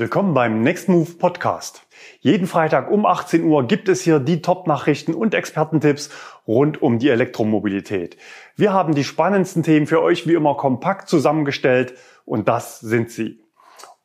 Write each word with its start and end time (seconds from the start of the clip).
Willkommen 0.00 0.32
beim 0.32 0.62
Next 0.62 0.88
Move 0.88 1.10
Podcast. 1.14 1.84
Jeden 2.20 2.46
Freitag 2.46 2.88
um 2.88 3.04
18 3.04 3.42
Uhr 3.42 3.66
gibt 3.66 3.88
es 3.88 4.00
hier 4.00 4.20
die 4.20 4.42
Top-Nachrichten 4.42 5.12
und 5.12 5.34
Expertentipps 5.34 6.10
rund 6.46 6.80
um 6.80 7.00
die 7.00 7.08
Elektromobilität. 7.08 8.16
Wir 8.54 8.72
haben 8.72 8.94
die 8.94 9.02
spannendsten 9.02 9.64
Themen 9.64 9.88
für 9.88 10.00
euch 10.00 10.28
wie 10.28 10.34
immer 10.34 10.56
kompakt 10.56 11.08
zusammengestellt 11.08 11.94
und 12.24 12.46
das 12.46 12.78
sind 12.78 13.10
sie. 13.10 13.42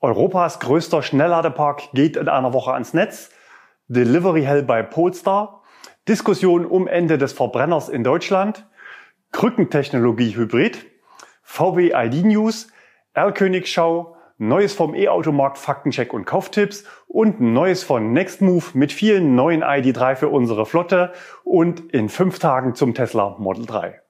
Europas 0.02 0.60
größter 0.60 1.04
Schnellladepark 1.04 1.92
geht 1.94 2.18
in 2.18 2.28
einer 2.28 2.54
Woche 2.54 2.74
ans 2.74 2.96
Netz. 2.96 3.30
Delivery 3.88 4.42
Hell 4.42 4.64
bei 4.64 4.82
Polestar. 4.82 5.62
Diskussion 6.08 6.66
um 6.66 6.88
Ende 6.88 7.20
des 7.20 7.34
Verbrenners 7.34 7.88
in 7.90 8.04
Deutschland. 8.04 8.66
Krückentechnologie 9.32 10.36
Hybrid. 10.36 10.88
VW 11.44 11.92
ID 11.94 12.26
News. 12.26 12.70
Erlkönigschau. 13.14 14.18
Neues 14.48 14.74
vom 14.74 14.94
E-Automarkt 14.94 15.58
Faktencheck 15.58 16.14
und 16.14 16.26
Kauftipps 16.26 16.84
und 17.08 17.40
Neues 17.40 17.84
von 17.84 18.12
Nextmove 18.12 18.76
mit 18.76 18.92
vielen 18.92 19.36
neuen 19.36 19.64
ID3 19.64 20.18
für 20.18 20.28
unsere 20.28 20.66
Flotte 20.66 21.14
und 21.46 21.94
in 21.94 22.10
fünf 22.10 22.40
Tagen 22.40 22.76
zum 22.76 22.94
Tesla 22.94 23.38
Model 23.40 23.66
3. 23.66 24.02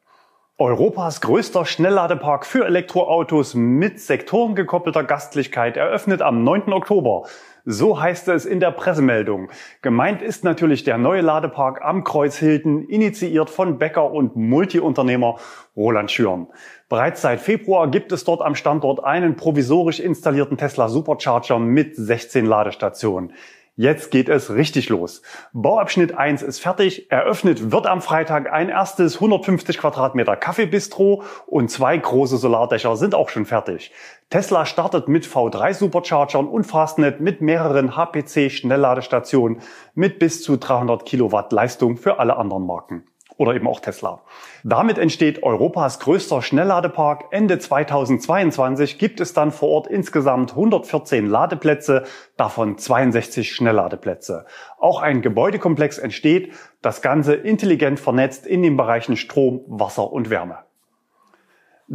Europas 0.57 1.21
größter 1.21 1.65
Schnellladepark 1.65 2.47
für 2.47 2.65
Elektroautos 2.65 3.53
mit 3.53 3.99
sektorengekoppelter 3.99 5.03
Gastlichkeit 5.03 5.77
eröffnet 5.77 6.23
am 6.23 6.43
9. 6.43 6.73
Oktober. 6.73 7.27
So 7.66 8.02
heißt 8.02 8.27
es 8.27 8.45
in 8.45 8.59
der 8.59 8.72
Pressemeldung. 8.72 9.49
Gemeint 9.81 10.22
ist 10.22 10.44
natürlich 10.44 10.84
der 10.84 10.98
neue 10.98 11.22
Ladepark 11.22 11.81
am 11.81 12.03
Kreuz 12.03 12.36
Hilton, 12.36 12.84
initiiert 12.84 13.49
von 13.49 13.77
Bäcker 13.77 14.12
und 14.12 14.36
Multiunternehmer 14.36 15.38
Roland 15.77 16.12
Schürn. 16.12 16.48
Bereits 16.89 17.22
seit 17.22 17.39
Februar 17.39 17.89
gibt 17.89 18.12
es 18.12 18.26
dort 18.26 18.41
am 18.41 18.55
Standort 18.55 19.02
einen 19.05 19.38
provisorisch 19.38 20.02
installierten 20.02 20.58
Tesla 20.58 20.89
Supercharger 20.89 21.58
mit 21.58 21.95
16 21.95 22.45
Ladestationen. 22.45 23.31
Jetzt 23.75 24.11
geht 24.11 24.29
es 24.29 24.53
richtig 24.53 24.89
los. 24.89 25.23
Bauabschnitt 25.52 26.16
1 26.16 26.43
ist 26.43 26.59
fertig. 26.59 27.09
Eröffnet 27.11 27.71
wird 27.71 27.88
am 27.88 28.03
Freitag 28.03 28.53
ein 28.53 28.69
erstes 28.69 29.15
150 29.15 29.80
Quadratmeter 29.80 30.35
Kaffeebistro 30.35 31.23
und 31.47 31.71
zwei 31.71 31.97
große 31.97 32.38
Solardächer 32.38 32.95
sind 32.97 33.15
auch 33.15 33.30
schon 33.30 33.45
fertig. 33.45 33.91
Tesla 34.30 34.67
startet 34.67 35.07
mit 35.07 35.25
V3 35.25 35.73
Superchargern 35.73 36.47
und 36.47 36.65
Fastnet 36.65 37.19
mit 37.19 37.41
mehreren 37.41 37.95
HPC 37.95 38.52
Schnellladestationen 38.52 39.61
mit 39.95 40.19
bis 40.19 40.43
zu 40.43 40.58
300 40.58 41.03
Kilowatt 41.03 41.52
Leistung 41.52 41.97
für 41.97 42.19
alle 42.19 42.37
anderen 42.37 42.67
Marken 42.67 43.08
oder 43.44 43.55
eben 43.55 43.67
auch 43.67 43.81
Tesla. 43.81 44.22
Damit 44.63 44.97
entsteht 44.97 45.44
Europas 45.44 45.99
größter 45.99 46.41
Schnellladepark. 46.41 47.25
Ende 47.31 47.59
2022 47.59 48.97
gibt 48.97 49.19
es 49.19 49.33
dann 49.33 49.52
vor 49.52 49.69
Ort 49.69 49.88
insgesamt 49.88 50.52
114 50.52 51.27
Ladeplätze, 51.27 52.03
davon 52.38 52.77
62 52.77 53.53
Schnellladeplätze. 53.53 54.45
Auch 54.80 55.02
ein 55.02 55.21
Gebäudekomplex 55.21 55.97
entsteht, 55.97 56.53
das 56.81 57.02
Ganze 57.02 57.33
intelligent 57.33 57.99
vernetzt 57.99 58.47
in 58.47 58.64
den 58.64 58.77
Bereichen 58.77 59.17
Strom, 59.17 59.61
Wasser 59.67 60.11
und 60.11 60.30
Wärme. 60.30 60.59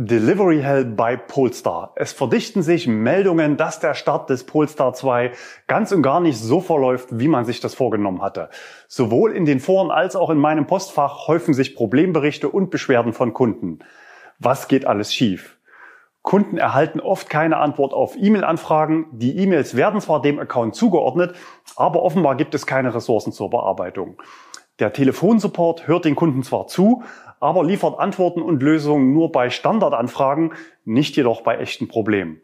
Delivery 0.00 0.62
Hell 0.62 0.84
bei 0.84 1.16
Polestar. 1.16 1.90
Es 1.96 2.12
verdichten 2.12 2.62
sich 2.62 2.86
Meldungen, 2.86 3.56
dass 3.56 3.80
der 3.80 3.94
Start 3.94 4.30
des 4.30 4.44
Polestar 4.44 4.94
2 4.94 5.32
ganz 5.66 5.90
und 5.90 6.02
gar 6.02 6.20
nicht 6.20 6.38
so 6.38 6.60
verläuft, 6.60 7.08
wie 7.18 7.26
man 7.26 7.44
sich 7.44 7.58
das 7.58 7.74
vorgenommen 7.74 8.22
hatte. 8.22 8.48
Sowohl 8.86 9.32
in 9.32 9.44
den 9.44 9.58
Foren 9.58 9.90
als 9.90 10.14
auch 10.14 10.30
in 10.30 10.38
meinem 10.38 10.68
Postfach 10.68 11.26
häufen 11.26 11.52
sich 11.52 11.74
Problemberichte 11.74 12.48
und 12.48 12.70
Beschwerden 12.70 13.12
von 13.12 13.34
Kunden. 13.34 13.80
Was 14.38 14.68
geht 14.68 14.86
alles 14.86 15.12
schief? 15.12 15.58
Kunden 16.22 16.58
erhalten 16.58 17.00
oft 17.00 17.28
keine 17.28 17.56
Antwort 17.56 17.92
auf 17.92 18.14
E-Mail-Anfragen. 18.16 19.06
Die 19.10 19.36
E-Mails 19.36 19.74
werden 19.74 20.00
zwar 20.00 20.22
dem 20.22 20.38
Account 20.38 20.76
zugeordnet, 20.76 21.34
aber 21.74 22.04
offenbar 22.04 22.36
gibt 22.36 22.54
es 22.54 22.66
keine 22.66 22.94
Ressourcen 22.94 23.32
zur 23.32 23.50
Bearbeitung. 23.50 24.22
Der 24.78 24.92
Telefonsupport 24.92 25.88
hört 25.88 26.04
den 26.04 26.14
Kunden 26.14 26.44
zwar 26.44 26.68
zu, 26.68 27.02
aber 27.40 27.64
liefert 27.64 27.98
Antworten 27.98 28.42
und 28.42 28.62
Lösungen 28.62 29.12
nur 29.12 29.32
bei 29.32 29.50
Standardanfragen, 29.50 30.52
nicht 30.84 31.16
jedoch 31.16 31.42
bei 31.42 31.56
echten 31.56 31.88
Problemen. 31.88 32.40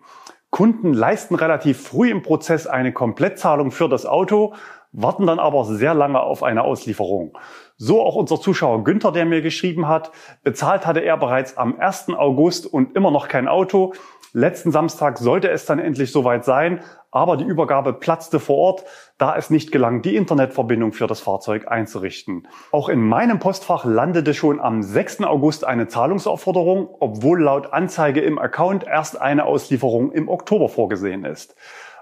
Kunden 0.51 0.95
leisten 0.95 1.35
relativ 1.35 1.83
früh 1.83 2.11
im 2.11 2.23
Prozess 2.23 2.67
eine 2.67 2.93
Komplettzahlung 2.93 3.73
für 3.73 3.89
das 3.89 4.07
Auto, 4.07 4.55
warten 4.93 5.27
dann 5.27 5.41
aber 5.41 5.65
sehr 5.65 5.95
lange 5.95 6.21
auf 6.21 6.45
eine 6.45 6.63
Auslieferung. 6.63 7.37
So 7.77 8.01
auch 8.01 8.15
unser 8.15 8.41
Zuschauer 8.41 8.85
Günther, 8.85 9.11
der 9.11 9.25
mir 9.25 9.43
geschrieben 9.43 9.89
hat, 9.89 10.13
bezahlt 10.45 10.87
hatte 10.87 11.01
er 11.01 11.17
bereits 11.17 11.57
am 11.57 11.81
1. 11.81 12.11
August 12.11 12.67
und 12.67 12.95
immer 12.95 13.11
noch 13.11 13.27
kein 13.27 13.49
Auto. 13.49 13.95
Letzten 14.33 14.71
Samstag 14.71 15.19
sollte 15.19 15.51
es 15.51 15.67
dann 15.67 15.81
endlich 15.81 16.13
soweit 16.13 16.45
sein, 16.45 16.81
aber 17.15 17.37
die 17.37 17.45
Übergabe 17.45 17.93
platzte 17.93 18.41
vor 18.41 18.57
Ort, 18.57 18.85
da 19.19 19.37
es 19.37 19.49
nicht 19.49 19.71
gelang, 19.71 20.03
die 20.03 20.17
Internetverbindung 20.17 20.93
für 20.93 21.07
das 21.07 21.21
Fahrzeug 21.21 21.69
einzurichten. 21.69 22.49
Auch 22.73 22.89
in 22.89 23.01
meinem 23.01 23.39
Postfach 23.39 23.85
landete 23.85 24.35
schon 24.35 24.61
am 24.61 24.83
6. 24.83 25.23
August 25.23 25.65
eine 25.65 25.87
Zahlungsaufforderung, 25.87 26.89
obwohl 26.99 27.41
laut 27.41 27.73
Anzeige 27.73 28.21
im 28.21 28.41
Account 28.41 28.85
erst 28.85 29.21
eine 29.21 29.45
Auslieferung 29.45 30.11
im 30.11 30.29
Oktober 30.29 30.69
vorgesehen 30.69 31.25
ist. 31.25 31.55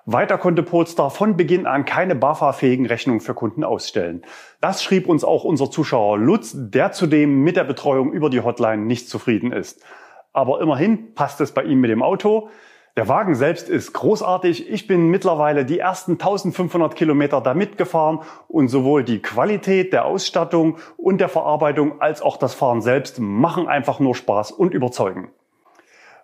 Weiter 0.07 0.39
konnte 0.39 0.63
Polestar 0.63 1.11
von 1.11 1.37
Beginn 1.37 1.67
an 1.67 1.85
keine 1.85 2.15
BAFA-fähigen 2.15 2.87
Rechnungen 2.87 3.21
für 3.21 3.35
Kunden 3.35 3.65
ausstellen. 3.65 4.23
Das 4.63 4.83
schrieb 4.83 5.09
uns 5.09 5.25
auch 5.25 5.45
unser 5.45 5.71
Zuschauer 5.71 6.17
Lutz, 6.19 6.55
der 6.57 6.93
zudem 6.93 7.43
mit 7.45 7.57
der 7.57 7.65
Betreuung 7.65 8.13
über 8.13 8.31
die 8.31 8.41
Hotline 8.41 8.83
nicht 8.83 9.11
zufrieden 9.11 9.53
ist. 9.53 9.85
Aber 10.33 10.63
immerhin 10.63 11.15
passt 11.15 11.43
es 11.43 11.53
bei 11.53 11.65
ihm 11.65 11.81
mit 11.83 11.91
dem 11.91 12.03
Auto. 12.03 12.49
Der 12.95 13.09
Wagen 13.09 13.35
selbst 13.35 13.71
ist 13.71 13.95
großartig. 13.95 14.69
Ich 14.69 14.87
bin 14.87 15.09
mittlerweile 15.09 15.65
die 15.65 15.79
ersten 15.79 16.13
1500 16.13 16.95
Kilometer 16.95 17.41
damit 17.41 17.79
gefahren 17.79 18.21
und 18.49 18.69
sowohl 18.69 19.03
die 19.03 19.23
Qualität 19.23 19.95
der 19.95 20.05
Ausstattung 20.05 20.77
und 20.99 21.19
der 21.19 21.31
Verarbeitung 21.31 22.03
als 22.03 22.21
auch 22.21 22.37
das 22.37 22.53
Fahren 22.53 22.83
selbst 22.83 23.19
machen 23.19 23.67
einfach 23.67 23.99
nur 23.99 24.15
Spaß 24.15 24.53
und 24.53 24.75
überzeugen. 24.75 25.31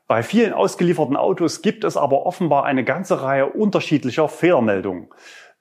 Bei 0.06 0.22
vielen 0.22 0.52
ausgelieferten 0.52 1.16
Autos 1.16 1.62
gibt 1.62 1.84
es 1.84 1.96
aber 1.96 2.26
offenbar 2.26 2.66
eine 2.66 2.84
ganze 2.84 3.22
Reihe 3.22 3.46
unterschiedlicher 3.46 4.28
Fehlermeldungen. 4.28 5.08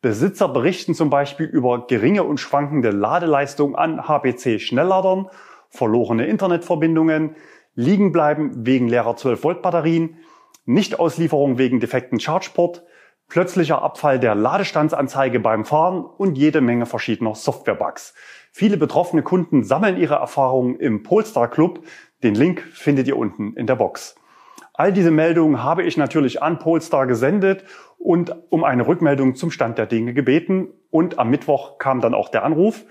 Besitzer 0.01 0.49
berichten 0.49 0.93
zum 0.93 1.09
Beispiel 1.09 1.45
über 1.45 1.87
geringe 1.87 2.25
und 2.25 2.37
schwankende 2.37 2.91
Ladeleistung 2.91 3.77
an 3.77 4.09
HPC-Schnellladern, 4.09 5.29
verlorene 5.69 6.27
Internetverbindungen, 6.27 7.37
Liegenbleiben 7.75 8.65
wegen 8.65 8.87
leerer 8.89 9.13
12-Volt-Batterien, 9.13 10.17
Nichtauslieferung 10.67 11.57
wegen 11.57 11.79
defekten 11.79 12.19
Chargeport, 12.19 12.83
plötzlicher 13.29 13.81
Abfall 13.81 14.19
der 14.19 14.35
Ladestandsanzeige 14.35 15.39
beim 15.39 15.65
Fahren 15.65 16.03
und 16.05 16.37
jede 16.37 16.61
Menge 16.61 16.85
verschiedener 16.85 17.35
Softwarebugs. 17.35 18.13
Viele 18.51 18.77
betroffene 18.77 19.23
Kunden 19.23 19.63
sammeln 19.63 19.97
ihre 19.97 20.15
Erfahrungen 20.15 20.75
im 20.77 21.03
Polestar 21.03 21.49
Club. 21.49 21.85
Den 22.21 22.35
Link 22.35 22.61
findet 22.73 23.07
ihr 23.07 23.17
unten 23.17 23.53
in 23.55 23.65
der 23.65 23.77
Box. 23.77 24.15
All 24.73 24.91
diese 24.91 25.09
Meldungen 25.09 25.63
habe 25.63 25.83
ich 25.83 25.95
natürlich 25.95 26.43
an 26.43 26.59
Polestar 26.59 27.07
gesendet 27.07 27.63
und 27.97 28.35
um 28.49 28.63
eine 28.63 28.85
Rückmeldung 28.87 29.35
zum 29.35 29.51
Stand 29.51 29.77
der 29.77 29.85
Dinge 29.85 30.13
gebeten. 30.13 30.67
Und 30.91 31.17
am 31.17 31.29
Mittwoch 31.29 31.77
kam 31.77 32.01
dann 32.01 32.13
auch 32.13 32.29
der 32.29 32.43
Anruf. 32.43 32.83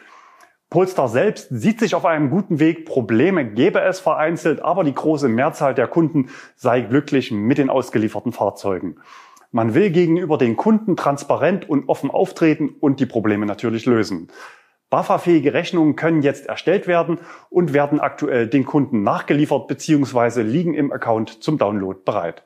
Polestar 0.69 1.09
selbst 1.09 1.49
sieht 1.50 1.78
sich 1.78 1.94
auf 1.94 2.04
einem 2.04 2.28
guten 2.28 2.59
Weg. 2.59 2.87
Probleme 2.87 3.44
gäbe 3.44 3.81
es 3.81 4.00
vereinzelt, 4.00 4.60
aber 4.62 4.82
die 4.82 4.94
große 4.94 5.28
Mehrzahl 5.28 5.75
der 5.75 5.87
Kunden 5.87 6.28
sei 6.56 6.81
glücklich 6.81 7.31
mit 7.31 7.59
den 7.59 7.71
ausgelieferten 7.71 8.32
Fahrzeugen. 8.32 8.97
Man 9.53 9.75
will 9.75 9.91
gegenüber 9.91 10.38
den 10.38 10.56
Kunden 10.56 10.97
transparent 10.97 11.69
und 11.69 11.88
offen 11.88 12.10
auftreten 12.10 12.75
und 12.81 12.99
die 12.99 13.06
Probleme 13.06 13.47
natürlich 13.47 13.87
lösen. 13.87 14.28
BAFA-fähige 14.91 15.55
Rechnungen 15.55 15.94
können 15.94 16.22
jetzt 16.22 16.47
erstellt 16.47 16.87
werden 16.87 17.19
und 17.49 17.72
werden 17.72 18.00
aktuell 18.00 18.49
den 18.49 18.65
Kunden 18.65 19.03
nachgeliefert 19.03 19.69
bzw. 19.69 20.43
liegen 20.43 20.75
im 20.75 20.93
Account 20.93 21.43
zum 21.43 21.59
Download 21.59 22.00
bereit. 22.05 22.44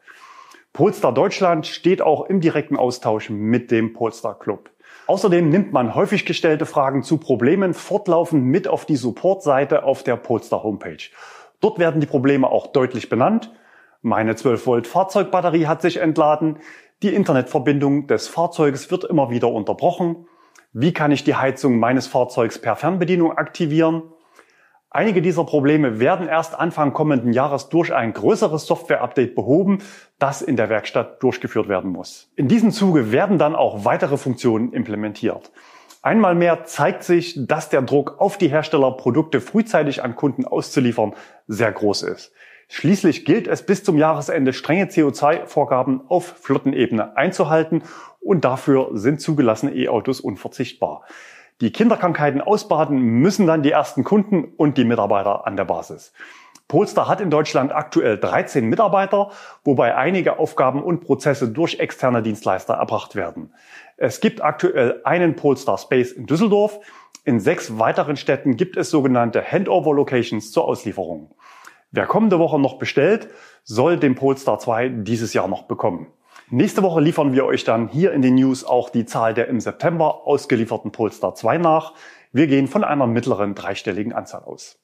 Polestar 0.73 1.13
Deutschland 1.13 1.67
steht 1.67 2.01
auch 2.01 2.27
im 2.27 2.41
direkten 2.41 2.77
Austausch 2.77 3.29
mit 3.29 3.71
dem 3.71 3.93
Polestar 3.93 4.39
Club. 4.39 4.71
Außerdem 5.11 5.49
nimmt 5.49 5.73
man 5.73 5.97
häufig 5.97 6.25
gestellte 6.25 6.67
Fragen 6.67 7.03
zu 7.03 7.17
Problemen 7.17 7.75
fortlaufend 7.75 8.45
mit 8.45 8.69
auf 8.69 8.87
die 8.87 8.95
Support-Seite 8.95 9.83
auf 9.83 10.05
der 10.05 10.15
Polestar 10.15 10.63
Homepage. 10.63 11.03
Dort 11.59 11.81
werden 11.81 12.01
die 12.01 12.07
Probleme 12.07 12.47
auch 12.47 12.69
deutlich 12.69 13.09
benannt. 13.09 13.53
Meine 14.03 14.37
12 14.37 14.67
Volt 14.69 14.87
Fahrzeugbatterie 14.87 15.67
hat 15.67 15.83
sich 15.83 15.97
entladen. 15.97 16.59
Die 17.03 17.13
Internetverbindung 17.13 18.07
des 18.07 18.29
Fahrzeuges 18.29 18.93
wird 18.93 19.03
immer 19.03 19.31
wieder 19.31 19.49
unterbrochen. 19.49 20.29
Wie 20.73 20.93
kann 20.93 21.11
ich 21.11 21.25
die 21.25 21.35
Heizung 21.35 21.81
meines 21.81 22.07
Fahrzeugs 22.07 22.61
per 22.61 22.77
Fernbedienung 22.77 23.33
aktivieren? 23.33 24.05
Einige 24.93 25.23
dieser 25.23 25.45
Probleme 25.45 26.01
werden 26.01 26.27
erst 26.27 26.59
Anfang 26.59 26.93
kommenden 26.93 27.33
Jahres 27.33 27.69
durch 27.69 27.95
ein 27.95 28.13
größeres 28.13 28.67
Software-Update 28.67 29.37
behoben, 29.37 29.79
das 30.19 30.43
in 30.43 30.57
der 30.57 30.69
Werkstatt 30.69 31.23
durchgeführt 31.23 31.69
werden 31.69 31.93
muss. 31.93 32.29
In 32.35 32.49
diesem 32.49 32.73
Zuge 32.73 33.13
werden 33.13 33.39
dann 33.39 33.55
auch 33.55 33.85
weitere 33.85 34.17
Funktionen 34.17 34.73
implementiert. 34.73 35.53
Einmal 36.03 36.35
mehr 36.35 36.65
zeigt 36.65 37.05
sich, 37.05 37.39
dass 37.47 37.69
der 37.69 37.83
Druck 37.83 38.17
auf 38.19 38.37
die 38.37 38.49
Hersteller, 38.49 38.91
Produkte 38.91 39.41
frühzeitig 39.41 40.03
an 40.03 40.17
Kunden 40.17 40.45
auszuliefern, 40.45 41.15
sehr 41.47 41.71
groß 41.71 42.03
ist. 42.03 42.33
Schließlich 42.67 43.25
gilt 43.25 43.47
es 43.47 43.65
bis 43.65 43.85
zum 43.85 43.97
Jahresende 43.97 44.53
strenge 44.53 44.87
CO2-Vorgaben 44.87 46.03
auf 46.09 46.35
Flottenebene 46.41 47.17
einzuhalten 47.17 47.85
und 48.19 48.45
dafür 48.45 48.91
sind 48.95 49.21
zugelassene 49.21 49.73
E-Autos 49.73 50.21
unverzichtbar. 50.21 51.05
Die 51.61 51.73
Kinderkrankheiten 51.73 52.41
ausbaden 52.41 52.99
müssen 52.99 53.47
dann 53.47 53.63
die 53.63 53.71
ersten 53.71 54.03
Kunden 54.03 54.45
und 54.57 54.79
die 54.79 54.85
Mitarbeiter 54.85 55.47
an 55.47 55.57
der 55.57 55.67
Basis. 55.67 56.13
Polestar 56.69 57.09
hat 57.09 57.21
in 57.21 57.31
Deutschland 57.31 57.73
aktuell 57.73 58.17
13 58.17 58.65
Mitarbeiter, 58.65 59.31
wobei 59.65 59.97
einige 59.97 60.39
Aufgaben 60.39 60.83
und 60.83 61.01
Prozesse 61.01 61.49
durch 61.49 61.81
externe 61.81 62.23
Dienstleister 62.23 62.75
erbracht 62.75 63.15
werden. 63.15 63.53
Es 63.97 64.21
gibt 64.21 64.41
aktuell 64.41 65.01
einen 65.05 65.37
Polestar 65.37 65.77
Space 65.77 66.13
in 66.13 66.27
Düsseldorf. 66.27 66.79
In 67.25 67.41
sechs 67.41 67.79
weiteren 67.79 68.17
Städten 68.17 68.57
gibt 68.57 68.77
es 68.79 68.89
sogenannte 68.89 69.43
Handover 69.43 69.93
Locations 69.93 70.53
zur 70.53 70.65
Auslieferung. 70.65 71.35
Wer 71.91 72.07
kommende 72.07 72.39
Woche 72.39 72.59
noch 72.59 72.79
bestellt, 72.79 73.29
soll 73.65 73.99
den 73.99 74.15
Polestar 74.15 74.61
2 74.61 74.89
dieses 74.89 75.35
Jahr 75.35 75.49
noch 75.49 75.65
bekommen. 75.65 76.07
Nächste 76.53 76.83
Woche 76.83 77.01
liefern 77.01 77.33
wir 77.33 77.45
euch 77.45 77.63
dann 77.63 77.87
hier 77.87 78.13
in 78.13 78.23
den 78.23 78.35
News 78.35 78.65
auch 78.65 78.91
die 78.91 79.05
Zahl 79.05 79.35
der 79.35 79.47
im 79.47 79.61
September 79.61 80.27
ausgelieferten 80.27 80.91
Polestar 80.91 81.37
2 81.37 81.59
nach. 81.59 81.93
Wir 82.33 82.49
gehen 82.49 82.67
von 82.67 82.83
einer 82.83 83.07
mittleren 83.07 83.55
dreistelligen 83.55 84.13
Anzahl 84.13 84.43
aus. 84.43 84.81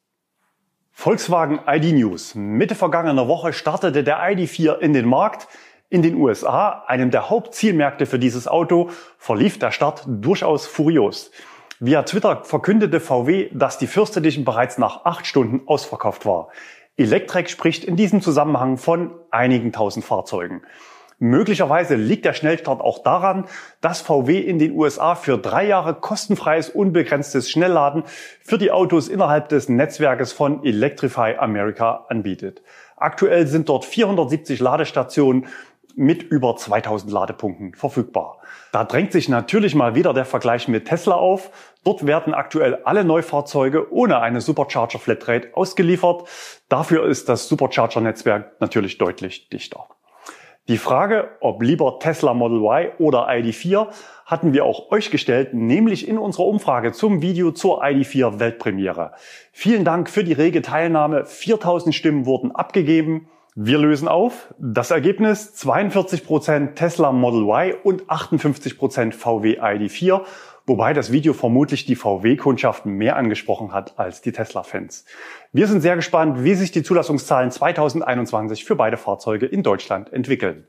Volkswagen 0.93 1.59
ID 1.67 1.95
News. 1.95 2.37
Mitte 2.37 2.77
vergangener 2.77 3.27
Woche 3.27 3.53
startete 3.53 4.05
der 4.05 4.21
ID4 4.21 4.79
in 4.79 4.93
den 4.93 5.09
Markt. 5.09 5.49
In 5.89 6.03
den 6.03 6.15
USA, 6.15 6.85
einem 6.87 7.11
der 7.11 7.31
Hauptzielmärkte 7.31 8.07
für 8.07 8.21
dieses 8.21 8.47
Auto, 8.47 8.91
verlief 9.19 9.59
der 9.59 9.73
Start 9.73 10.05
durchaus 10.07 10.69
furios. 10.69 11.33
Via 11.81 12.05
Twitter 12.05 12.45
verkündete 12.45 13.01
VW, 13.01 13.51
dass 13.53 13.77
die 13.77 13.89
First 13.89 14.17
Edition 14.17 14.45
bereits 14.45 14.79
nach 14.79 15.05
acht 15.05 15.27
Stunden 15.27 15.67
ausverkauft 15.67 16.27
war. 16.27 16.49
Electrek 16.97 17.51
spricht 17.51 17.83
in 17.83 17.97
diesem 17.97 18.21
Zusammenhang 18.21 18.79
von 18.79 19.11
einigen 19.33 19.73
tausend 19.73 20.05
Fahrzeugen. 20.05 20.63
Möglicherweise 21.19 21.95
liegt 21.95 22.27
der 22.27 22.35
Schnellstart 22.35 22.83
auch 22.83 23.03
daran, 23.03 23.47
dass 23.81 24.03
VW 24.03 24.39
in 24.39 24.59
den 24.59 24.73
USA 24.73 25.15
für 25.15 25.39
drei 25.39 25.67
Jahre 25.67 25.95
kostenfreies, 25.95 26.69
unbegrenztes 26.69 27.51
Schnellladen 27.51 28.05
für 28.43 28.59
die 28.59 28.71
Autos 28.71 29.09
innerhalb 29.09 29.49
des 29.49 29.71
Netzwerkes 29.71 30.33
von 30.33 30.63
Electrify 30.63 31.37
America 31.39 32.05
anbietet. 32.11 32.63
Aktuell 32.97 33.47
sind 33.47 33.71
dort 33.71 33.87
470 33.87 34.61
Ladestationen 34.61 35.47
mit 35.95 36.23
über 36.23 36.55
2000 36.55 37.11
Ladepunkten 37.11 37.75
verfügbar. 37.75 38.39
Da 38.71 38.85
drängt 38.85 39.13
sich 39.13 39.31
natürlich 39.31 39.75
mal 39.75 39.95
wieder 39.95 40.13
der 40.13 40.27
Vergleich 40.27 40.69
mit 40.69 40.87
Tesla 40.87 41.15
auf. 41.15 41.51
Dort 41.85 42.07
werden 42.07 42.35
aktuell 42.35 42.83
alle 42.85 43.05
Neufahrzeuge 43.05 43.91
ohne 43.91 44.21
eine 44.21 44.43
Supercharger 44.43 44.99
Flatrate 44.99 45.49
ausgeliefert. 45.55 46.29
Dafür 46.69 47.07
ist 47.07 47.31
das 47.31 47.49
Supercharger 47.49 48.03
Netzwerk 48.03 48.61
natürlich 48.61 48.99
deutlich 48.99 49.49
dichter. 49.49 49.89
Die 50.69 50.79
Frage, 50.79 51.29
ob 51.39 51.63
lieber 51.63 52.01
Tesla 52.01 52.35
Model 52.35 52.59
Y 52.59 52.91
oder 52.99 53.29
ID4, 53.29 53.87
hatten 54.25 54.53
wir 54.53 54.65
auch 54.65 54.91
euch 54.91 55.13
gestellt, 55.13 55.55
nämlich 55.55 56.09
in 56.09 56.19
unserer 56.19 56.47
Umfrage 56.47 56.91
zum 56.91 57.23
Video 57.23 57.53
zur 57.53 57.85
ID4 57.85 58.41
Weltpremiere. 58.41 59.13
Vielen 59.53 59.85
Dank 59.85 60.11
für 60.11 60.25
die 60.25 60.33
rege 60.33 60.63
Teilnahme. 60.63 61.25
4000 61.25 61.95
Stimmen 61.95 62.27
wurden 62.27 62.51
abgegeben. 62.51 63.29
Wir 63.55 63.79
lösen 63.79 64.09
auf. 64.09 64.53
Das 64.59 64.91
Ergebnis 64.91 65.55
42% 65.55 66.75
Tesla 66.75 67.13
Model 67.13 67.45
Y 67.45 67.77
und 67.85 68.03
58% 68.07 69.13
VW 69.13 69.61
ID4 69.61 70.23
wobei 70.67 70.93
das 70.93 71.13
Video 71.13 71.33
vermutlich 71.33 71.87
die 71.87 71.97
VW-Kundschaften 71.97 72.93
mehr 72.93 73.17
angesprochen 73.17 73.73
hat 73.73 73.99
als 73.99 74.21
die 74.21 74.33
Tesla-Fans. 74.33 75.05
Wir 75.53 75.69
sind 75.69 75.81
sehr 75.81 75.97
gespannt, 75.97 76.43
wie 76.45 76.55
sich 76.55 76.73
die 76.73 76.83
Zulassungszahlen 76.83 77.51
2021 77.51 78.65
für 78.65 78.77
beide 78.77 78.97
Fahrzeuge 78.97 79.47
in 79.47 79.63
Deutschland 79.63 80.13
entwickeln. 80.13 80.67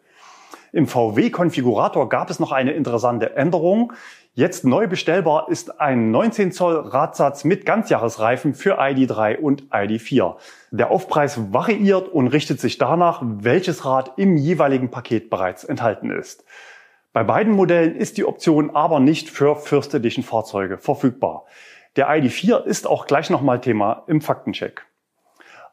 Im 0.73 0.85
VW-Konfigurator 0.85 2.09
gab 2.09 2.29
es 2.29 2.39
noch 2.39 2.51
eine 2.51 2.71
interessante 2.71 3.35
Änderung. 3.35 3.94
Jetzt 4.33 4.65
neu 4.65 4.88
bestellbar 4.88 5.49
ist 5.49 5.79
ein 5.79 6.11
19 6.11 6.51
Zoll 6.51 6.75
Radsatz 6.75 7.43
mit 7.43 7.65
Ganzjahresreifen 7.65 8.53
für 8.53 8.79
ID3 8.79 9.38
und 9.39 9.63
ID4. 9.71 10.35
Der 10.71 10.91
Aufpreis 10.91 11.51
variiert 11.51 12.09
und 12.09 12.27
richtet 12.27 12.59
sich 12.59 12.77
danach, 12.77 13.21
welches 13.23 13.85
Rad 13.85 14.13
im 14.17 14.38
jeweiligen 14.38 14.91
Paket 14.91 15.29
bereits 15.31 15.63
enthalten 15.63 16.11
ist. 16.11 16.43
Bei 17.17 17.23
beiden 17.23 17.53
Modellen 17.53 17.95
ist 17.95 18.19
die 18.19 18.25
Option 18.25 18.69
aber 18.75 18.99
nicht 18.99 19.31
für 19.31 19.55
First 19.55 19.91
Edition 19.95 20.23
Fahrzeuge 20.23 20.77
verfügbar. 20.77 21.45
Der 21.95 22.11
ID4 22.11 22.63
ist 22.63 22.85
auch 22.85 23.07
gleich 23.07 23.31
nochmal 23.31 23.59
Thema 23.59 24.03
im 24.05 24.21
Faktencheck. 24.21 24.85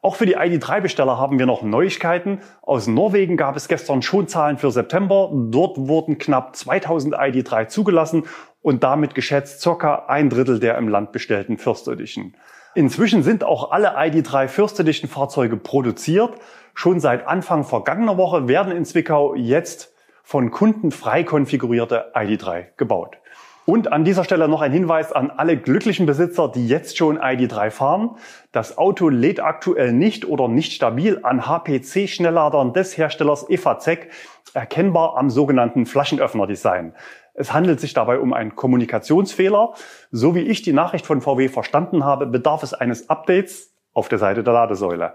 Auch 0.01 0.15
für 0.15 0.25
die 0.25 0.37
ID3-Besteller 0.37 1.19
haben 1.19 1.37
wir 1.37 1.45
noch 1.45 1.61
Neuigkeiten. 1.61 2.39
Aus 2.63 2.87
Norwegen 2.87 3.37
gab 3.37 3.55
es 3.57 3.67
gestern 3.67 4.01
schon 4.01 4.27
Zahlen 4.27 4.57
für 4.57 4.71
September. 4.71 5.29
Dort 5.31 5.77
wurden 5.77 6.17
knapp 6.17 6.55
2000 6.55 7.15
ID3 7.15 7.67
zugelassen 7.67 8.23
und 8.63 8.83
damit 8.83 9.13
geschätzt 9.13 9.61
circa 9.61 10.05
ein 10.07 10.31
Drittel 10.31 10.59
der 10.59 10.79
im 10.79 10.87
Land 10.87 11.11
bestellten 11.11 11.59
First 11.59 11.87
Edition. 11.87 12.33
Inzwischen 12.73 13.21
sind 13.21 13.43
auch 13.43 13.69
alle 13.69 13.95
ID3 13.95 14.47
First 14.47 14.79
Edition 14.79 15.11
Fahrzeuge 15.11 15.57
produziert. 15.57 16.33
Schon 16.73 16.99
seit 16.99 17.27
Anfang 17.27 17.63
vergangener 17.65 18.17
Woche 18.17 18.47
werden 18.47 18.75
in 18.75 18.83
Zwickau 18.83 19.35
jetzt 19.35 19.94
von 20.25 20.49
Kunden 20.49 20.91
frei 20.91 21.23
konfigurierte 21.23 22.11
ID3 22.15 22.65
gebaut. 22.77 23.17
Und 23.65 23.91
an 23.91 24.03
dieser 24.03 24.23
Stelle 24.23 24.47
noch 24.47 24.61
ein 24.61 24.71
Hinweis 24.71 25.11
an 25.11 25.29
alle 25.29 25.55
glücklichen 25.55 26.07
Besitzer, 26.07 26.49
die 26.49 26.67
jetzt 26.67 26.97
schon 26.97 27.19
ID3 27.19 27.69
fahren. 27.69 28.17
Das 28.51 28.79
Auto 28.79 29.09
lädt 29.09 29.39
aktuell 29.39 29.93
nicht 29.93 30.25
oder 30.25 30.47
nicht 30.47 30.73
stabil 30.73 31.19
an 31.21 31.47
HPC-Schnellladern 31.47 32.73
des 32.73 32.97
Herstellers 32.97 33.47
EFAZEC, 33.49 34.11
erkennbar 34.55 35.15
am 35.15 35.29
sogenannten 35.29 35.85
Flaschenöffner-Design. 35.85 36.95
Es 37.35 37.53
handelt 37.53 37.79
sich 37.79 37.93
dabei 37.93 38.17
um 38.17 38.33
einen 38.33 38.55
Kommunikationsfehler. 38.55 39.73
So 40.09 40.33
wie 40.33 40.41
ich 40.41 40.63
die 40.63 40.73
Nachricht 40.73 41.05
von 41.05 41.21
VW 41.21 41.49
verstanden 41.49 42.03
habe, 42.03 42.25
bedarf 42.25 42.63
es 42.63 42.73
eines 42.73 43.09
Updates 43.11 43.75
auf 43.93 44.09
der 44.09 44.17
Seite 44.17 44.43
der 44.43 44.53
Ladesäule. 44.53 45.13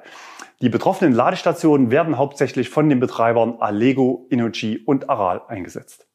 Die 0.63 0.69
betroffenen 0.69 1.15
Ladestationen 1.15 1.91
werden 1.91 2.19
hauptsächlich 2.19 2.69
von 2.69 2.91
den 2.91 3.01
Betreibern 3.01 3.57
Allego, 3.61 4.27
Innogy 4.29 4.83
und 4.85 5.09
Aral 5.09 5.41
eingesetzt. 5.49 6.07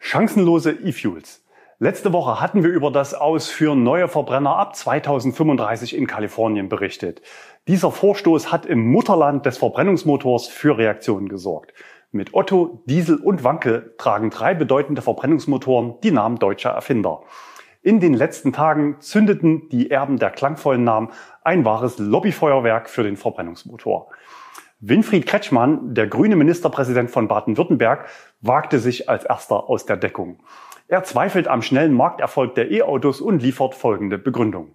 Chancenlose 0.00 0.72
E-Fuels. 0.72 1.44
Letzte 1.78 2.12
Woche 2.12 2.40
hatten 2.40 2.64
wir 2.64 2.70
über 2.70 2.90
das 2.90 3.14
Aus 3.14 3.48
für 3.48 3.76
neue 3.76 4.08
Verbrenner 4.08 4.56
ab 4.56 4.74
2035 4.74 5.96
in 5.96 6.08
Kalifornien 6.08 6.68
berichtet. 6.68 7.22
Dieser 7.68 7.92
Vorstoß 7.92 8.50
hat 8.50 8.66
im 8.66 8.90
Mutterland 8.90 9.46
des 9.46 9.58
Verbrennungsmotors 9.58 10.48
für 10.48 10.76
Reaktionen 10.76 11.28
gesorgt. 11.28 11.72
Mit 12.10 12.34
Otto, 12.34 12.82
Diesel 12.86 13.16
und 13.16 13.44
Wankel 13.44 13.94
tragen 13.96 14.30
drei 14.30 14.54
bedeutende 14.54 15.02
Verbrennungsmotoren 15.02 16.00
die 16.02 16.10
Namen 16.10 16.38
deutscher 16.38 16.70
Erfinder. 16.70 17.22
In 17.86 18.00
den 18.00 18.14
letzten 18.14 18.52
Tagen 18.52 18.96
zündeten 18.98 19.68
die 19.68 19.92
Erben 19.92 20.18
der 20.18 20.30
klangvollen 20.30 20.82
Namen 20.82 21.10
ein 21.44 21.64
wahres 21.64 22.00
Lobbyfeuerwerk 22.00 22.90
für 22.90 23.04
den 23.04 23.16
Verbrennungsmotor. 23.16 24.08
Winfried 24.80 25.24
Kretschmann, 25.24 25.94
der 25.94 26.08
grüne 26.08 26.34
Ministerpräsident 26.34 27.12
von 27.12 27.28
Baden-Württemberg, 27.28 28.08
wagte 28.40 28.80
sich 28.80 29.08
als 29.08 29.24
erster 29.24 29.70
aus 29.70 29.86
der 29.86 29.96
Deckung. 29.96 30.40
Er 30.88 31.04
zweifelt 31.04 31.46
am 31.46 31.62
schnellen 31.62 31.92
Markterfolg 31.92 32.56
der 32.56 32.72
E-Autos 32.72 33.20
und 33.20 33.40
liefert 33.40 33.76
folgende 33.76 34.18
Begründung. 34.18 34.72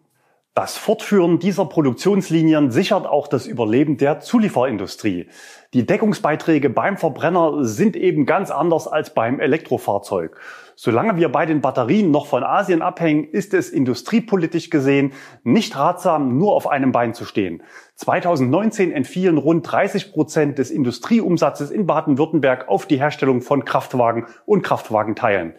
Das 0.53 0.75
Fortführen 0.75 1.39
dieser 1.39 1.63
Produktionslinien 1.63 2.71
sichert 2.71 3.07
auch 3.07 3.29
das 3.29 3.47
Überleben 3.47 3.95
der 3.95 4.19
Zulieferindustrie. 4.19 5.29
Die 5.73 5.85
Deckungsbeiträge 5.85 6.69
beim 6.69 6.97
Verbrenner 6.97 7.63
sind 7.63 7.95
eben 7.95 8.25
ganz 8.25 8.51
anders 8.51 8.85
als 8.85 9.13
beim 9.13 9.39
Elektrofahrzeug. 9.39 10.37
Solange 10.75 11.15
wir 11.15 11.29
bei 11.29 11.45
den 11.45 11.61
Batterien 11.61 12.11
noch 12.11 12.25
von 12.25 12.43
Asien 12.43 12.81
abhängen, 12.81 13.23
ist 13.23 13.53
es 13.53 13.69
industriepolitisch 13.69 14.69
gesehen 14.69 15.13
nicht 15.45 15.77
ratsam, 15.77 16.37
nur 16.37 16.53
auf 16.53 16.67
einem 16.67 16.91
Bein 16.91 17.13
zu 17.13 17.23
stehen. 17.23 17.63
2019 17.95 18.91
entfielen 18.91 19.37
rund 19.37 19.71
30 19.71 20.11
Prozent 20.11 20.57
des 20.57 20.69
Industrieumsatzes 20.69 21.71
in 21.71 21.85
Baden-Württemberg 21.85 22.67
auf 22.67 22.85
die 22.87 22.99
Herstellung 22.99 23.39
von 23.39 23.63
Kraftwagen 23.63 24.25
und 24.45 24.63
Kraftwagenteilen. 24.63 25.53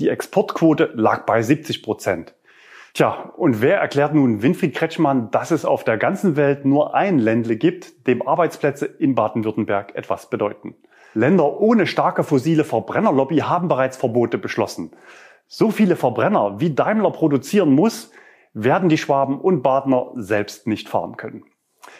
Die 0.00 0.08
Exportquote 0.08 0.92
lag 0.94 1.26
bei 1.26 1.42
70 1.42 1.82
Prozent. 1.82 2.34
Tja, 2.98 3.32
und 3.36 3.62
wer 3.62 3.78
erklärt 3.78 4.12
nun 4.12 4.42
Winfried 4.42 4.74
Kretschmann, 4.74 5.30
dass 5.30 5.52
es 5.52 5.64
auf 5.64 5.84
der 5.84 5.98
ganzen 5.98 6.34
Welt 6.34 6.64
nur 6.64 6.96
ein 6.96 7.20
Ländle 7.20 7.54
gibt, 7.54 8.08
dem 8.08 8.26
Arbeitsplätze 8.26 8.86
in 8.86 9.14
Baden-Württemberg 9.14 9.94
etwas 9.94 10.30
bedeuten? 10.30 10.74
Länder 11.14 11.60
ohne 11.60 11.86
starke 11.86 12.24
fossile 12.24 12.64
Verbrennerlobby 12.64 13.36
haben 13.36 13.68
bereits 13.68 13.96
Verbote 13.96 14.36
beschlossen. 14.36 14.90
So 15.46 15.70
viele 15.70 15.94
Verbrenner, 15.94 16.58
wie 16.58 16.74
Daimler 16.74 17.12
produzieren 17.12 17.72
muss, 17.72 18.10
werden 18.52 18.88
die 18.88 18.98
Schwaben 18.98 19.40
und 19.40 19.62
Badner 19.62 20.10
selbst 20.16 20.66
nicht 20.66 20.88
fahren 20.88 21.16
können. 21.16 21.44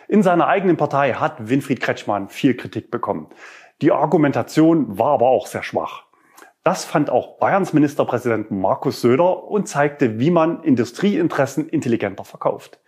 In 0.09 0.25
seiner 0.25 0.49
eigenen 0.49 0.77
Partei 0.77 1.13
hat 1.13 1.49
Winfried 1.49 1.81
Kretschmann 1.81 2.29
viel 2.29 2.57
Kritik 2.57 2.91
bekommen. 2.91 3.29
Die 3.83 3.93
Argumentation 3.93 4.99
war 4.99 5.13
aber 5.13 5.29
auch 5.29 5.47
sehr 5.47 5.63
schwach. 5.63 6.08
Das 6.69 6.85
fand 6.85 7.09
auch 7.09 7.39
Bayerns 7.39 7.73
Ministerpräsident 7.73 8.51
Markus 8.51 9.01
Söder 9.01 9.45
und 9.45 9.69
zeigte, 9.69 10.21
wie 10.21 10.31
man 10.31 10.63
Industrieinteressen 10.63 11.67
intelligenter 11.67 12.25
verkauft. 12.25 12.79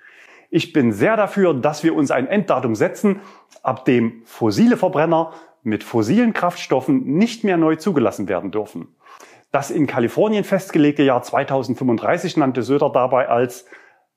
Ich 0.50 0.74
bin 0.74 0.92
sehr 0.92 1.16
dafür, 1.16 1.54
dass 1.54 1.82
wir 1.82 1.94
uns 1.94 2.10
ein 2.10 2.26
Enddatum 2.26 2.74
setzen, 2.74 3.20
ab 3.62 3.86
dem 3.86 4.20
fossile 4.26 4.76
Verbrenner 4.76 5.32
mit 5.62 5.82
fossilen 5.82 6.34
Kraftstoffen 6.34 7.06
nicht 7.14 7.42
mehr 7.42 7.56
neu 7.56 7.76
zugelassen 7.76 8.28
werden 8.28 8.50
dürfen. 8.50 8.88
Das 9.50 9.70
in 9.70 9.86
Kalifornien 9.86 10.44
festgelegte 10.44 11.02
Jahr 11.02 11.22
2035 11.22 12.36
nannte 12.36 12.62
Söder 12.62 12.90
dabei 12.90 13.30
als 13.30 13.64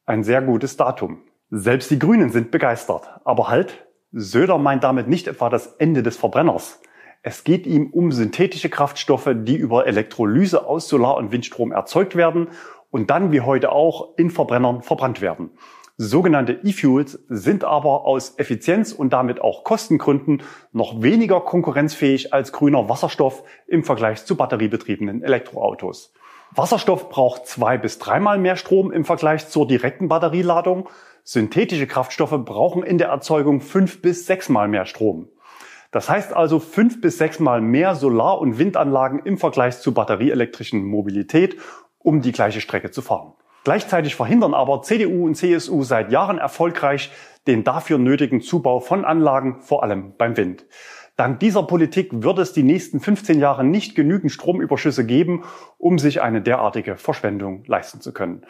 ein 0.05 0.25
sehr 0.25 0.41
gutes 0.41 0.75
Datum. 0.75 1.21
Selbst 1.51 1.89
die 1.89 1.99
Grünen 1.99 2.31
sind 2.31 2.51
begeistert. 2.51 3.09
Aber 3.23 3.47
halt, 3.47 3.87
Söder 4.11 4.57
meint 4.57 4.83
damit 4.83 5.07
nicht 5.07 5.29
etwa 5.29 5.47
das 5.47 5.67
Ende 5.77 6.03
des 6.03 6.17
Verbrenners. 6.17 6.81
Es 7.25 7.45
geht 7.45 7.65
ihm 7.65 7.89
um 7.91 8.11
synthetische 8.11 8.69
Kraftstoffe, 8.69 9.29
die 9.33 9.55
über 9.55 9.87
Elektrolyse 9.87 10.67
aus 10.67 10.89
Solar- 10.89 11.15
und 11.15 11.31
Windstrom 11.31 11.71
erzeugt 11.71 12.17
werden 12.17 12.49
und 12.91 13.09
dann 13.09 13.31
wie 13.31 13.39
heute 13.39 13.71
auch 13.71 14.17
in 14.17 14.29
Verbrennern 14.29 14.81
verbrannt 14.81 15.21
werden. 15.21 15.51
Sogenannte 15.95 16.59
E-Fuels 16.63 17.23
sind 17.29 17.63
aber 17.63 18.05
aus 18.05 18.37
Effizienz 18.37 18.91
und 18.91 19.13
damit 19.13 19.39
auch 19.39 19.63
Kostengründen 19.63 20.43
noch 20.73 21.01
weniger 21.01 21.39
konkurrenzfähig 21.39 22.33
als 22.33 22.51
grüner 22.51 22.89
Wasserstoff 22.89 23.43
im 23.67 23.85
Vergleich 23.85 24.25
zu 24.25 24.35
batteriebetriebenen 24.35 25.23
Elektroautos. 25.23 26.13
Wasserstoff 26.51 27.07
braucht 27.07 27.47
zwei 27.47 27.77
bis 27.77 27.99
dreimal 27.99 28.37
mehr 28.37 28.57
Strom 28.57 28.91
im 28.91 29.05
Vergleich 29.05 29.47
zur 29.47 29.65
direkten 29.65 30.09
Batterieladung. 30.09 30.89
Synthetische 31.23 31.87
Kraftstoffe 31.87 32.43
brauchen 32.43 32.83
in 32.83 32.97
der 32.97 33.07
Erzeugung 33.07 33.61
fünf 33.61 34.01
bis 34.01 34.25
sechsmal 34.25 34.67
mehr 34.67 34.85
Strom. 34.85 35.29
Das 35.93 36.09
heißt 36.09 36.33
also 36.33 36.57
fünf 36.59 37.01
bis 37.01 37.19
sechsmal 37.19 37.61
mehr 37.61 37.93
Solar- 37.93 38.41
und 38.41 38.57
Windanlagen 38.57 39.19
im 39.19 39.37
Vergleich 39.37 39.79
zu 39.79 39.93
batterieelektrischen 39.93 40.83
Mobilität, 40.83 41.55
um 41.99 42.21
die 42.21 42.31
gleiche 42.31 42.61
Strecke 42.61 42.89
zu 42.89 43.03
fahren. 43.03 43.33
Gleichzeitig 43.63 44.15
verhindern 44.15 44.55
aber 44.55 44.81
CDU 44.81 45.25
und 45.25 45.35
CSU 45.35 45.83
seit 45.83 46.11
Jahren 46.11 46.39
erfolgreich 46.39 47.11
den 47.45 47.63
dafür 47.63 47.99
nötigen 47.99 48.41
Zubau 48.41 48.79
von 48.79 49.05
Anlagen, 49.05 49.61
vor 49.61 49.83
allem 49.83 50.15
beim 50.17 50.35
Wind. 50.35 50.65
Dank 51.15 51.39
dieser 51.39 51.61
Politik 51.61 52.09
wird 52.11 52.39
es 52.39 52.53
die 52.53 52.63
nächsten 52.63 52.99
15 52.99 53.39
Jahre 53.39 53.63
nicht 53.63 53.93
genügend 53.93 54.31
Stromüberschüsse 54.31 55.05
geben, 55.05 55.43
um 55.77 55.99
sich 55.99 56.23
eine 56.23 56.41
derartige 56.41 56.97
Verschwendung 56.97 57.65
leisten 57.67 58.01
zu 58.01 58.13
können. 58.13 58.45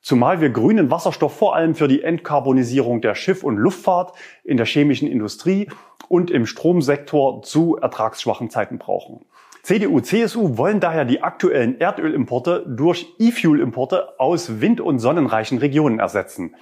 Zumal 0.00 0.40
wir 0.40 0.50
grünen 0.50 0.90
Wasserstoff 0.90 1.36
vor 1.36 1.56
allem 1.56 1.74
für 1.74 1.88
die 1.88 2.02
Entkarbonisierung 2.02 3.00
der 3.00 3.14
Schiff- 3.14 3.42
und 3.42 3.56
Luftfahrt, 3.56 4.12
in 4.44 4.56
der 4.56 4.66
chemischen 4.66 5.08
Industrie 5.08 5.68
und 6.08 6.30
im 6.30 6.46
Stromsektor 6.46 7.42
zu 7.42 7.76
ertragsschwachen 7.76 8.50
Zeiten 8.50 8.78
brauchen. 8.78 9.26
CDU, 9.62 9.98
CSU 10.00 10.58
wollen 10.58 10.78
daher 10.78 11.04
die 11.04 11.24
aktuellen 11.24 11.80
Erdölimporte 11.80 12.64
durch 12.68 13.12
E-Fuel-Importe 13.18 14.20
aus 14.20 14.60
wind- 14.60 14.80
und 14.80 15.00
sonnenreichen 15.00 15.58
Regionen 15.58 15.98
ersetzen. 15.98 16.54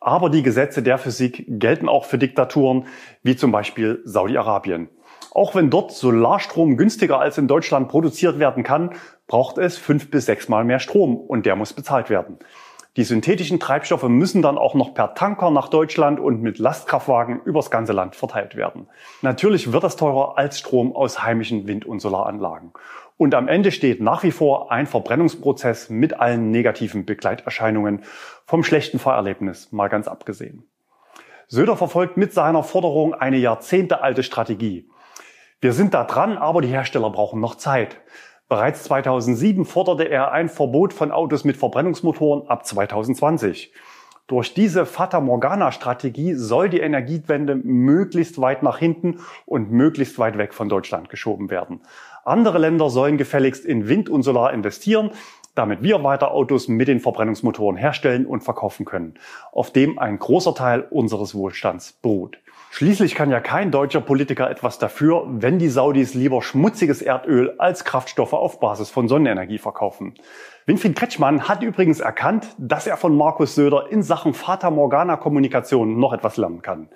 Aber 0.00 0.30
die 0.30 0.42
Gesetze 0.42 0.82
der 0.82 0.96
Physik 0.96 1.44
gelten 1.48 1.88
auch 1.88 2.06
für 2.06 2.16
Diktaturen 2.16 2.86
wie 3.22 3.36
zum 3.36 3.52
Beispiel 3.52 4.00
Saudi-Arabien. 4.04 4.88
Auch 5.32 5.54
wenn 5.54 5.68
dort 5.68 5.92
Solarstrom 5.92 6.78
günstiger 6.78 7.20
als 7.20 7.36
in 7.36 7.46
Deutschland 7.46 7.88
produziert 7.88 8.38
werden 8.38 8.62
kann, 8.62 8.94
braucht 9.26 9.58
es 9.58 9.76
fünf 9.76 10.10
bis 10.10 10.24
sechsmal 10.24 10.64
mehr 10.64 10.78
Strom 10.78 11.14
und 11.16 11.44
der 11.44 11.56
muss 11.56 11.74
bezahlt 11.74 12.08
werden. 12.08 12.38
Die 12.96 13.04
synthetischen 13.04 13.60
Treibstoffe 13.60 14.08
müssen 14.08 14.40
dann 14.40 14.56
auch 14.56 14.74
noch 14.74 14.94
per 14.94 15.14
Tanker 15.14 15.50
nach 15.50 15.68
Deutschland 15.68 16.18
und 16.18 16.40
mit 16.40 16.58
Lastkraftwagen 16.58 17.42
übers 17.44 17.70
ganze 17.70 17.92
Land 17.92 18.16
verteilt 18.16 18.56
werden. 18.56 18.88
Natürlich 19.20 19.70
wird 19.70 19.84
das 19.84 19.96
teurer 19.96 20.38
als 20.38 20.58
Strom 20.58 20.96
aus 20.96 21.22
heimischen 21.22 21.66
Wind- 21.66 21.84
und 21.84 22.00
Solaranlagen. 22.00 22.72
Und 23.18 23.34
am 23.34 23.48
Ende 23.48 23.70
steht 23.70 24.00
nach 24.00 24.22
wie 24.22 24.30
vor 24.30 24.72
ein 24.72 24.86
Verbrennungsprozess 24.86 25.90
mit 25.90 26.18
allen 26.20 26.50
negativen 26.50 27.04
Begleiterscheinungen, 27.04 28.02
vom 28.46 28.64
schlechten 28.64 28.98
Fahrerlebnis 28.98 29.72
mal 29.72 29.88
ganz 29.88 30.08
abgesehen. 30.08 30.64
Söder 31.48 31.76
verfolgt 31.76 32.16
mit 32.16 32.32
seiner 32.32 32.62
Forderung 32.62 33.14
eine 33.14 33.36
jahrzehntealte 33.36 34.22
Strategie. 34.22 34.88
Wir 35.60 35.72
sind 35.72 35.94
da 35.94 36.04
dran, 36.04 36.38
aber 36.38 36.62
die 36.62 36.68
Hersteller 36.68 37.10
brauchen 37.10 37.40
noch 37.40 37.54
Zeit. 37.56 37.98
Bereits 38.48 38.84
2007 38.84 39.64
forderte 39.64 40.04
er 40.04 40.30
ein 40.30 40.48
Verbot 40.48 40.92
von 40.92 41.10
Autos 41.10 41.42
mit 41.42 41.56
Verbrennungsmotoren 41.56 42.48
ab 42.48 42.64
2020. 42.64 43.72
Durch 44.28 44.54
diese 44.54 44.86
Fata 44.86 45.20
Morgana-Strategie 45.20 46.34
soll 46.34 46.68
die 46.68 46.78
Energiewende 46.78 47.56
möglichst 47.56 48.40
weit 48.40 48.62
nach 48.62 48.78
hinten 48.78 49.18
und 49.46 49.72
möglichst 49.72 50.20
weit 50.20 50.38
weg 50.38 50.54
von 50.54 50.68
Deutschland 50.68 51.08
geschoben 51.08 51.50
werden. 51.50 51.80
Andere 52.24 52.58
Länder 52.58 52.88
sollen 52.88 53.18
gefälligst 53.18 53.64
in 53.64 53.88
Wind 53.88 54.08
und 54.08 54.22
Solar 54.22 54.52
investieren, 54.52 55.10
damit 55.56 55.82
wir 55.82 56.04
weiter 56.04 56.30
Autos 56.30 56.68
mit 56.68 56.86
den 56.86 57.00
Verbrennungsmotoren 57.00 57.76
herstellen 57.76 58.26
und 58.26 58.44
verkaufen 58.44 58.84
können, 58.84 59.14
auf 59.50 59.72
dem 59.72 59.98
ein 59.98 60.20
großer 60.20 60.54
Teil 60.54 60.86
unseres 60.90 61.34
Wohlstands 61.34 61.94
beruht. 62.00 62.38
Schließlich 62.78 63.14
kann 63.14 63.30
ja 63.30 63.40
kein 63.40 63.70
deutscher 63.70 64.02
Politiker 64.02 64.50
etwas 64.50 64.78
dafür, 64.78 65.24
wenn 65.26 65.58
die 65.58 65.70
Saudis 65.70 66.12
lieber 66.12 66.42
schmutziges 66.42 67.00
Erdöl 67.00 67.54
als 67.56 67.86
Kraftstoffe 67.86 68.34
auf 68.34 68.60
Basis 68.60 68.90
von 68.90 69.08
Sonnenenergie 69.08 69.56
verkaufen. 69.56 70.12
Winfried 70.66 70.94
Kretschmann 70.94 71.48
hat 71.48 71.62
übrigens 71.62 72.00
erkannt, 72.00 72.48
dass 72.58 72.86
er 72.86 72.98
von 72.98 73.16
Markus 73.16 73.54
Söder 73.54 73.86
in 73.90 74.02
Sachen 74.02 74.34
Fata 74.34 74.70
Morgana 74.70 75.16
Kommunikation 75.16 75.98
noch 75.98 76.12
etwas 76.12 76.36
lernen 76.36 76.60
kann. 76.60 76.90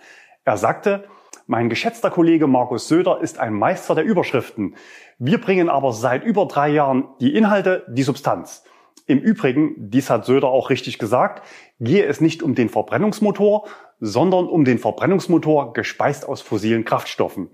Er 0.44 0.58
sagte, 0.58 1.04
mein 1.46 1.70
geschätzter 1.70 2.10
Kollege 2.10 2.46
Markus 2.46 2.87
Söder 2.87 3.22
ist 3.22 3.40
ein 3.40 3.54
Meister 3.54 3.94
der 3.94 4.04
Überschriften. 4.04 4.76
Wir 5.18 5.40
bringen 5.40 5.70
aber 5.70 5.94
seit 5.94 6.25
über 6.25 6.44
drei 6.44 6.68
Jahren 6.68 7.08
die 7.20 7.34
Inhalte, 7.34 7.87
die 7.88 8.02
Substanz. 8.02 8.64
Im 9.07 9.19
Übrigen, 9.19 9.75
dies 9.90 10.11
hat 10.11 10.25
Söder 10.25 10.49
auch 10.49 10.71
richtig 10.71 10.99
gesagt, 10.99 11.47
gehe 11.78 12.04
es 12.04 12.21
nicht 12.21 12.42
um 12.42 12.54
den 12.54 12.69
Verbrennungsmotor, 12.69 13.66
sondern 14.00 14.47
um 14.47 14.64
den 14.64 14.78
Verbrennungsmotor 14.78 15.73
gespeist 15.73 16.26
aus 16.28 16.40
fossilen 16.40 16.85
Kraftstoffen. 16.85 17.50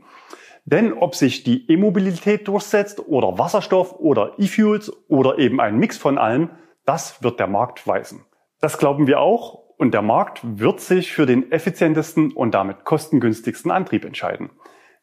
Denn 0.64 0.92
ob 0.92 1.14
sich 1.14 1.44
die 1.44 1.70
E-Mobilität 1.70 2.48
durchsetzt 2.48 3.08
oder 3.08 3.38
Wasserstoff 3.38 3.92
oder 3.98 4.34
E-Fuels 4.38 4.92
oder 5.08 5.38
eben 5.38 5.60
ein 5.60 5.78
Mix 5.78 5.96
von 5.96 6.18
allem, 6.18 6.50
das 6.84 7.22
wird 7.22 7.38
der 7.38 7.46
Markt 7.46 7.86
weisen. 7.86 8.24
Das 8.60 8.78
glauben 8.78 9.06
wir 9.06 9.20
auch 9.20 9.66
und 9.76 9.94
der 9.94 10.02
Markt 10.02 10.40
wird 10.42 10.80
sich 10.80 11.12
für 11.12 11.26
den 11.26 11.52
effizientesten 11.52 12.32
und 12.32 12.54
damit 12.54 12.84
kostengünstigsten 12.84 13.70
Antrieb 13.70 14.04
entscheiden. 14.04 14.50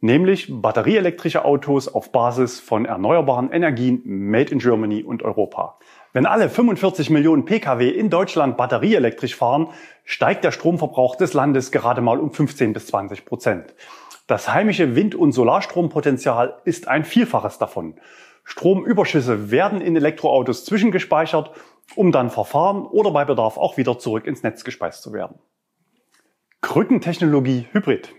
Nämlich 0.02 0.50
batterieelektrische 0.52 1.46
Autos 1.46 1.88
auf 1.88 2.12
Basis 2.12 2.60
von 2.60 2.84
erneuerbaren 2.84 3.52
Energien 3.52 4.02
made 4.04 4.52
in 4.52 4.60
Germany 4.60 5.02
und 5.02 5.24
Europa. 5.24 5.80
Wenn 6.13 6.27
alle 6.27 6.48
45 6.48 7.10
Millionen 7.10 7.43
Pkw 7.43 7.89
in 7.89 8.12
Deutschland 8.12 8.55
batterieelektrisch 8.55 9.36
fahren, 9.36 9.70
steigt 10.05 10.43
der 10.43 10.51
Stromverbrauch 10.51 11.15
des 11.15 11.34
Landes 11.34 11.72
gerade 11.72 12.01
mal 12.01 12.20
um 12.20 12.32
15 12.32 12.72
bis 12.72 12.86
20 12.86 13.25
Prozent. 13.25 13.74
Das 14.27 14.53
heimische 14.53 14.96
Wind- 14.96 15.15
und 15.15 15.32
Solarstrompotenzial 15.32 16.62
ist 16.65 16.88
ein 16.88 17.03
Vielfaches 17.03 17.58
davon. 17.58 17.96
Stromüberschüsse 18.43 19.50
werden 19.50 19.82
in 19.82 19.96
Elektroautos 19.96 20.65
zwischengespeichert, 20.65 21.51
um 21.96 22.12
dann 22.12 22.29
verfahren 22.29 22.86
oder 22.86 23.10
bei 23.10 23.25
Bedarf 23.25 23.58
auch 23.58 23.77
wieder 23.77 23.98
zurück 23.98 24.27
ins 24.27 24.43
Netz 24.43 24.63
gespeist 24.63 25.01
zu 25.01 25.13
werden. 25.13 25.39
Krückentechnologie 26.62 27.67
Hybrid. 27.72 28.13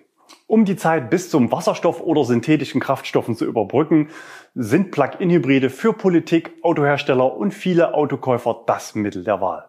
Um 0.46 0.64
die 0.64 0.76
Zeit 0.76 1.10
bis 1.10 1.30
zum 1.30 1.50
Wasserstoff 1.50 2.00
oder 2.00 2.24
synthetischen 2.24 2.80
Kraftstoffen 2.80 3.36
zu 3.36 3.44
überbrücken, 3.44 4.08
sind 4.54 4.90
Plug-in-Hybride 4.90 5.70
für 5.70 5.92
Politik, 5.92 6.52
Autohersteller 6.62 7.36
und 7.36 7.52
viele 7.52 7.94
Autokäufer 7.94 8.62
das 8.66 8.94
Mittel 8.94 9.24
der 9.24 9.40
Wahl. 9.40 9.68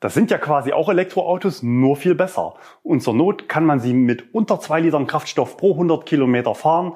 Das 0.00 0.14
sind 0.14 0.30
ja 0.30 0.38
quasi 0.38 0.72
auch 0.72 0.88
Elektroautos, 0.88 1.62
nur 1.62 1.96
viel 1.96 2.14
besser. 2.14 2.54
Und 2.82 3.02
zur 3.02 3.14
Not 3.14 3.48
kann 3.48 3.64
man 3.64 3.80
sie 3.80 3.94
mit 3.94 4.32
unter 4.32 4.60
zwei 4.60 4.80
Litern 4.80 5.08
Kraftstoff 5.08 5.56
pro 5.56 5.72
100 5.72 6.06
Kilometer 6.06 6.54
fahren, 6.54 6.92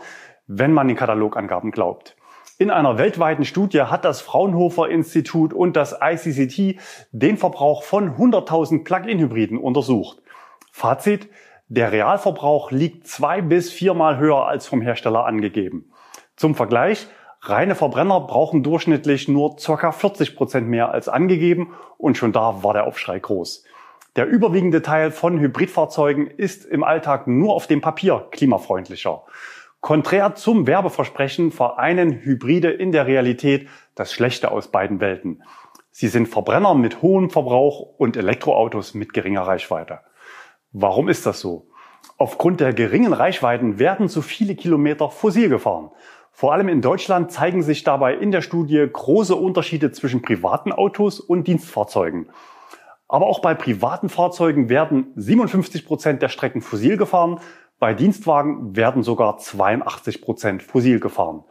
wenn 0.47 0.73
man 0.73 0.87
den 0.87 0.97
Katalogangaben 0.97 1.73
glaubt. 1.73 2.17
In 2.59 2.71
einer 2.71 2.99
weltweiten 2.99 3.45
Studie 3.45 3.83
hat 3.83 4.05
das 4.05 4.21
Fraunhofer 4.21 4.89
Institut 4.89 5.53
und 5.53 5.75
das 5.75 5.97
ICCT 6.01 6.79
den 7.11 7.37
Verbrauch 7.37 7.83
von 7.83 8.17
100.000 8.17 8.85
Plug-in-Hybriden 8.85 9.59
untersucht. 9.59 10.23
Fazit, 10.71 11.29
der 11.75 11.91
Realverbrauch 11.91 12.71
liegt 12.71 13.07
zwei 13.07 13.41
bis 13.41 13.73
viermal 13.73 14.19
höher 14.19 14.47
als 14.47 14.67
vom 14.67 14.83
Hersteller 14.83 15.25
angegeben. 15.25 15.91
Zum 16.37 16.55
Vergleich, 16.55 17.07
reine 17.41 17.75
Verbrenner 17.75 18.21
brauchen 18.21 18.63
durchschnittlich 18.63 19.27
nur 19.27 19.57
ca. 19.57 19.91
40 19.91 20.37
Prozent 20.37 20.69
mehr 20.69 20.91
als 20.91 21.09
angegeben 21.09 21.73
und 21.97 22.19
schon 22.19 22.33
da 22.33 22.63
war 22.63 22.75
der 22.75 22.87
Aufschrei 22.87 23.19
groß. 23.19 23.65
Der 24.17 24.27
überwiegende 24.27 24.83
Teil 24.83 25.11
von 25.11 25.41
Hybridfahrzeugen 25.41 26.27
ist 26.27 26.67
im 26.67 26.85
Alltag 26.85 27.27
nur 27.27 27.55
auf 27.55 27.67
dem 27.67 27.81
Papier 27.81 28.27
klimafreundlicher. 28.31 29.23
Konträr 29.81 30.35
zum 30.35 30.67
Werbeversprechen 30.67 31.53
vereinen 31.53 32.13
Hybride 32.13 32.71
in 32.71 32.93
der 32.93 33.07
Realität 33.07 33.67
das 33.95 34.13
Schlechte 34.13 34.51
aus 34.51 34.69
beiden 34.69 35.01
Welten. 35.01 35.43
Sie 35.91 36.09
sind 36.09 36.29
Verbrenner 36.29 36.75
mit 36.75 37.01
hohem 37.01 37.31
Verbrauch 37.31 37.81
und 37.97 38.19
Elektroautos 38.19 38.93
mit 38.93 39.15
geringer 39.15 39.47
Reichweite. 39.47 40.01
Warum 40.73 41.11
ist 41.11 41.27
das 41.27 41.41
so? 41.41 41.67
Aufgrund 42.17 42.61
der 42.61 42.73
geringen 42.73 43.13
Reichweiten 43.13 43.79
werden 43.79 44.09
zu 44.09 44.23
viele 44.23 44.55
Kilometer 44.55 45.11
fossil 45.11 45.51
gefahren. 45.51 45.91
Vor 46.31 46.55
allem 46.55 46.69
in 46.69 46.81
Deutschland 46.81 47.31
zeigen 47.31 47.63
sich 47.63 47.85
dabei 47.85 48.15
in 48.15 48.31
der 48.31 48.41
Studie 48.41 48.89
große 48.91 49.37
Unterschiede 49.37 49.93
zwischen 49.93 50.23
privaten 50.23 50.73
Autos 50.73 51.21
und 51.21 51.47
Dienstfahrzeugen. 51.47 52.31
Aber 53.07 53.27
auch 53.27 53.41
bei 53.41 53.53
privaten 53.53 54.09
Fahrzeugen 54.09 54.71
werden 54.71 55.13
57 55.15 55.85
Prozent 55.85 56.23
der 56.23 56.31
Strecken 56.31 56.63
fossil 56.63 56.97
gefahren. 56.97 57.41
Bei 57.79 57.93
Dienstwagen 57.93 58.75
werden 58.75 59.03
sogar 59.03 59.37
82 59.37 60.23
Prozent 60.23 60.63
fossil 60.63 61.01
gefahren. 61.01 61.45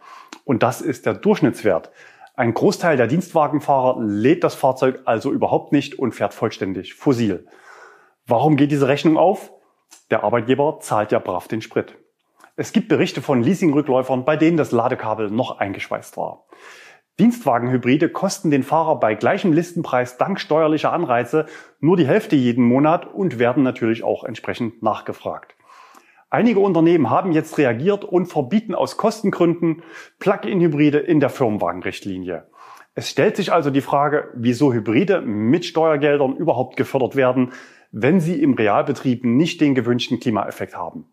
Und 0.46 0.64
das 0.64 0.82
ist 0.82 1.06
der 1.06 1.14
Durchschnittswert. 1.14 1.92
Ein 2.34 2.56
Großteil 2.56 2.98
der 2.98 3.06
Dienstwagenfahrer 3.06 4.02
lädt 4.02 4.44
das 4.44 4.56
Fahrzeug 4.56 5.02
also 5.06 5.32
überhaupt 5.32 5.74
nicht 5.74 6.00
und 6.00 6.14
fährt 6.14 6.34
vollständig 6.34 6.96
fossil. 6.96 7.46
Warum 8.32 8.56
geht 8.56 8.72
diese 8.72 8.88
Rechnung 8.88 9.18
auf? 9.18 9.52
Der 10.10 10.24
Arbeitgeber 10.24 10.80
zahlt 10.80 11.12
ja 11.12 11.20
brav 11.20 11.50
den 11.50 11.62
Sprit. 11.62 11.98
Es 12.56 12.72
gibt 12.72 12.88
Berichte 12.88 13.22
von 13.22 13.44
Leasingrückläufern, 13.44 14.24
bei 14.24 14.38
denen 14.38 14.56
das 14.56 14.72
Ladekabel 14.72 15.30
noch 15.30 15.60
eingeschweißt 15.60 16.16
war. 16.16 16.46
Dienstwagenhybride 17.20 18.08
kosten 18.08 18.50
den 18.50 18.64
Fahrer 18.64 19.02
bei 19.02 19.16
gleichem 19.16 19.52
Listenpreis 19.52 20.16
dank 20.16 20.40
steuerlicher 20.40 20.94
Anreize 20.94 21.48
nur 21.82 21.98
die 21.98 22.08
Hälfte 22.08 22.38
jeden 22.38 22.64
Monat 22.64 23.06
und 23.06 23.38
werden 23.38 23.64
natürlich 23.64 24.02
auch 24.02 24.24
entsprechend 24.24 24.82
nachgefragt. 24.82 25.54
Einige 26.30 26.62
Unternehmen 26.62 27.10
haben 27.10 27.34
jetzt 27.34 27.58
reagiert 27.58 28.06
und 28.06 28.28
verbieten 28.28 28.76
aus 28.76 28.96
Kostengründen 28.96 29.84
Plug-in-Hybride 30.20 31.00
in 31.00 31.20
der 31.20 31.32
Firmenwagenrichtlinie. 31.32 32.50
Es 32.94 33.10
stellt 33.10 33.36
sich 33.36 33.52
also 33.52 33.72
die 33.72 33.82
Frage, 33.82 34.30
wieso 34.36 34.72
Hybride 34.72 35.20
mit 35.20 35.66
Steuergeldern 35.66 36.38
überhaupt 36.38 36.78
gefördert 36.78 37.18
werden, 37.18 37.52
wenn 37.92 38.20
sie 38.20 38.42
im 38.42 38.54
Realbetrieb 38.54 39.26
nicht 39.26 39.62
den 39.62 39.76
gewünschten 39.76 40.20
Klimaeffekt 40.20 40.76
haben. 40.76 41.06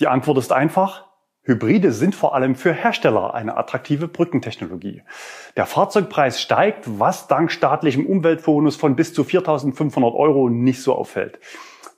Die 0.00 0.08
Antwort 0.08 0.38
ist 0.38 0.52
einfach, 0.52 1.06
Hybride 1.42 1.92
sind 1.92 2.14
vor 2.16 2.34
allem 2.34 2.56
für 2.56 2.72
Hersteller 2.72 3.32
eine 3.34 3.56
attraktive 3.56 4.08
Brückentechnologie. 4.08 5.02
Der 5.56 5.66
Fahrzeugpreis 5.66 6.42
steigt, 6.42 6.84
was 6.98 7.28
dank 7.28 7.52
staatlichem 7.52 8.04
Umweltbonus 8.04 8.74
von 8.74 8.96
bis 8.96 9.14
zu 9.14 9.22
4.500 9.22 10.12
Euro 10.14 10.48
nicht 10.48 10.82
so 10.82 10.94
auffällt. 10.94 11.38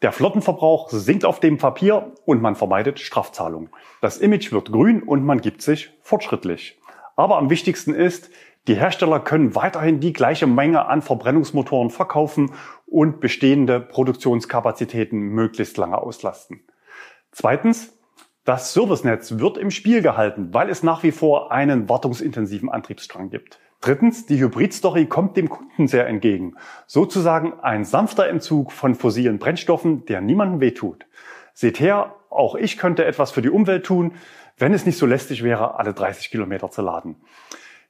Der 0.02 0.12
Flottenverbrauch 0.12 0.90
sinkt 0.90 1.24
auf 1.24 1.40
dem 1.40 1.56
Papier 1.56 2.12
und 2.26 2.42
man 2.42 2.56
vermeidet 2.56 3.00
Strafzahlungen. 3.00 3.70
Das 4.02 4.18
Image 4.18 4.52
wird 4.52 4.70
grün 4.70 5.02
und 5.02 5.24
man 5.24 5.40
gibt 5.40 5.62
sich 5.62 5.90
fortschrittlich. 6.02 6.78
Aber 7.16 7.38
am 7.38 7.50
wichtigsten 7.50 7.94
ist, 7.94 8.30
die 8.68 8.76
Hersteller 8.76 9.18
können 9.18 9.54
weiterhin 9.54 9.98
die 9.98 10.12
gleiche 10.12 10.46
Menge 10.46 10.86
an 10.86 11.00
Verbrennungsmotoren 11.00 11.90
verkaufen 11.90 12.52
und 12.86 13.18
bestehende 13.18 13.80
Produktionskapazitäten 13.80 15.18
möglichst 15.18 15.78
lange 15.78 15.98
auslasten. 15.98 16.60
Zweitens, 17.32 17.98
das 18.44 18.72
Servicenetz 18.74 19.38
wird 19.38 19.58
im 19.58 19.70
Spiel 19.70 20.02
gehalten, 20.02 20.52
weil 20.52 20.68
es 20.68 20.82
nach 20.82 21.02
wie 21.02 21.12
vor 21.12 21.50
einen 21.50 21.88
wartungsintensiven 21.88 22.68
Antriebsstrang 22.68 23.30
gibt. 23.30 23.58
Drittens, 23.80 24.26
die 24.26 24.38
Hybrid-Story 24.40 25.06
kommt 25.06 25.36
dem 25.36 25.48
Kunden 25.48 25.86
sehr 25.86 26.06
entgegen. 26.06 26.56
Sozusagen 26.86 27.54
ein 27.60 27.84
sanfter 27.84 28.28
Entzug 28.28 28.72
von 28.72 28.94
fossilen 28.94 29.38
Brennstoffen, 29.38 30.04
der 30.06 30.20
niemandem 30.20 30.60
wehtut. 30.60 31.06
Seht 31.54 31.80
her, 31.80 32.14
auch 32.28 32.54
ich 32.54 32.76
könnte 32.76 33.04
etwas 33.04 33.30
für 33.30 33.42
die 33.42 33.50
Umwelt 33.50 33.86
tun, 33.86 34.12
wenn 34.58 34.74
es 34.74 34.84
nicht 34.84 34.98
so 34.98 35.06
lästig 35.06 35.42
wäre, 35.42 35.78
alle 35.78 35.94
30 35.94 36.30
Kilometer 36.30 36.70
zu 36.70 36.82
laden. 36.82 37.16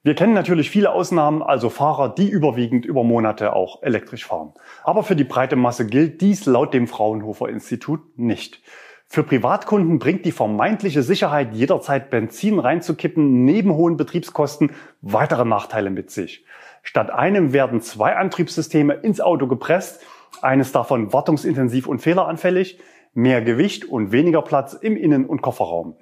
Wir 0.04 0.14
kennen 0.14 0.32
natürlich 0.32 0.70
viele 0.70 0.92
Ausnahmen, 0.92 1.42
also 1.42 1.70
Fahrer, 1.70 2.14
die 2.14 2.28
überwiegend 2.28 2.86
über 2.86 3.02
Monate 3.02 3.54
auch 3.54 3.82
elektrisch 3.82 4.26
fahren. 4.26 4.54
Aber 4.84 5.02
für 5.02 5.16
die 5.16 5.24
breite 5.24 5.56
Masse 5.56 5.86
gilt 5.86 6.20
dies 6.20 6.46
laut 6.46 6.72
dem 6.72 6.86
Fraunhofer 6.86 7.48
Institut 7.48 8.00
nicht. 8.16 8.62
Für 9.08 9.24
Privatkunden 9.24 9.98
bringt 9.98 10.24
die 10.24 10.32
vermeintliche 10.32 11.02
Sicherheit, 11.02 11.52
jederzeit 11.52 12.10
Benzin 12.10 12.58
reinzukippen, 12.58 13.44
neben 13.44 13.74
hohen 13.74 13.96
Betriebskosten 13.96 14.72
weitere 15.00 15.44
Nachteile 15.44 15.90
mit 15.90 16.10
sich. 16.10 16.44
Statt 16.82 17.10
einem 17.10 17.52
werden 17.52 17.80
zwei 17.80 18.16
Antriebssysteme 18.16 18.94
ins 18.94 19.20
Auto 19.20 19.46
gepresst, 19.46 20.02
eines 20.42 20.72
davon 20.72 21.12
wartungsintensiv 21.12 21.88
und 21.88 22.00
fehleranfällig, 22.00 22.78
mehr 23.14 23.42
Gewicht 23.42 23.84
und 23.84 24.12
weniger 24.12 24.42
Platz 24.42 24.74
im 24.74 24.96
Innen- 24.96 25.26
und 25.26 25.42
Kofferraum. 25.42 25.96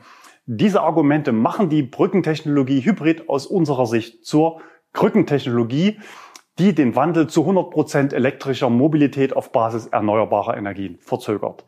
Diese 0.48 0.80
Argumente 0.82 1.32
machen 1.32 1.70
die 1.70 1.82
Brückentechnologie 1.82 2.84
Hybrid 2.84 3.28
aus 3.28 3.46
unserer 3.46 3.86
Sicht 3.86 4.24
zur 4.24 4.60
Krückentechnologie, 4.92 5.98
die 6.60 6.72
den 6.72 6.94
Wandel 6.94 7.26
zu 7.26 7.40
100 7.40 7.68
Prozent 7.68 8.12
elektrischer 8.12 8.70
Mobilität 8.70 9.34
auf 9.34 9.50
Basis 9.50 9.88
erneuerbarer 9.88 10.56
Energien 10.56 10.98
verzögert. 11.00 11.64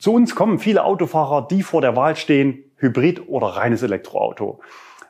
Zu 0.00 0.12
uns 0.12 0.34
kommen 0.34 0.58
viele 0.58 0.82
Autofahrer, 0.82 1.46
die 1.46 1.62
vor 1.62 1.80
der 1.80 1.94
Wahl 1.94 2.16
stehen, 2.16 2.64
Hybrid 2.78 3.28
oder 3.28 3.46
reines 3.46 3.84
Elektroauto. 3.84 4.58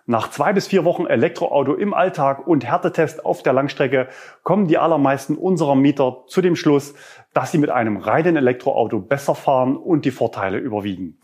Nach 0.05 0.29
zwei 0.29 0.53
bis 0.53 0.67
vier 0.67 0.85
Wochen 0.85 1.07
Elektroauto 1.07 1.73
im 1.73 1.95
Alltag 1.95 2.47
und 2.47 2.67
Härtetest 2.67 3.25
auf 3.25 3.43
der 3.43 3.55
Langstrecke 3.55 4.09
kommen 4.43 4.69
die 4.69 4.77
allermeisten 4.77 5.37
unserer 5.37 5.75
Mieter 5.75 6.25
zu 6.27 6.43
dem 6.43 6.55
Schluss, 6.55 6.95
dass 7.33 7.51
sie 7.51 7.59
mit 7.59 7.71
einem 7.71 7.97
reinen 7.97 8.37
Elektroauto 8.37 9.01
besser 9.01 9.35
fahren 9.35 9.79
und 9.79 10.05
die 10.05 10.11
Vorteile 10.11 10.59
überwiegen. 10.59 11.19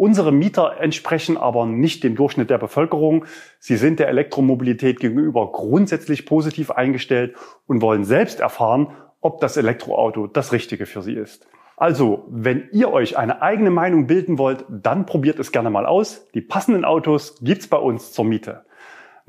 Unsere 0.00 0.32
Mieter 0.32 0.80
entsprechen 0.80 1.36
aber 1.36 1.66
nicht 1.66 2.04
dem 2.04 2.16
Durchschnitt 2.16 2.48
der 2.48 2.56
Bevölkerung. 2.56 3.26
Sie 3.58 3.76
sind 3.76 3.98
der 3.98 4.08
Elektromobilität 4.08 4.98
gegenüber 4.98 5.52
grundsätzlich 5.52 6.24
positiv 6.24 6.70
eingestellt 6.70 7.36
und 7.66 7.82
wollen 7.82 8.04
selbst 8.04 8.40
erfahren, 8.40 8.94
ob 9.20 9.42
das 9.42 9.58
Elektroauto 9.58 10.26
das 10.26 10.52
Richtige 10.54 10.86
für 10.86 11.02
sie 11.02 11.12
ist. 11.12 11.46
Also, 11.76 12.24
wenn 12.30 12.70
ihr 12.72 12.90
euch 12.90 13.18
eine 13.18 13.42
eigene 13.42 13.70
Meinung 13.70 14.06
bilden 14.06 14.38
wollt, 14.38 14.64
dann 14.70 15.04
probiert 15.04 15.38
es 15.38 15.52
gerne 15.52 15.68
mal 15.68 15.84
aus. 15.84 16.26
Die 16.32 16.40
passenden 16.40 16.86
Autos 16.86 17.36
gibt's 17.42 17.68
bei 17.68 17.76
uns 17.76 18.12
zur 18.12 18.24
Miete. 18.24 18.64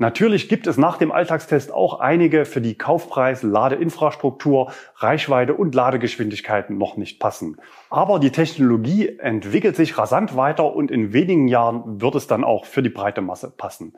Natürlich 0.02 0.48
gibt 0.48 0.66
es 0.66 0.78
nach 0.78 0.96
dem 0.96 1.12
Alltagstest 1.12 1.72
auch 1.72 2.00
einige, 2.00 2.44
für 2.44 2.60
die 2.60 2.74
Kaufpreis, 2.74 3.44
Ladeinfrastruktur, 3.44 4.72
Reichweite 4.96 5.54
und 5.54 5.76
Ladegeschwindigkeiten 5.76 6.76
noch 6.76 6.96
nicht 6.96 7.20
passen. 7.20 7.58
Aber 7.88 8.18
die 8.18 8.32
Technologie 8.32 9.16
entwickelt 9.20 9.76
sich 9.76 9.96
rasant 9.96 10.36
weiter 10.36 10.74
und 10.74 10.90
in 10.90 11.12
wenigen 11.12 11.46
Jahren 11.46 12.00
wird 12.00 12.16
es 12.16 12.26
dann 12.26 12.42
auch 12.42 12.64
für 12.64 12.82
die 12.82 12.88
breite 12.88 13.20
Masse 13.20 13.52
passen. 13.56 13.92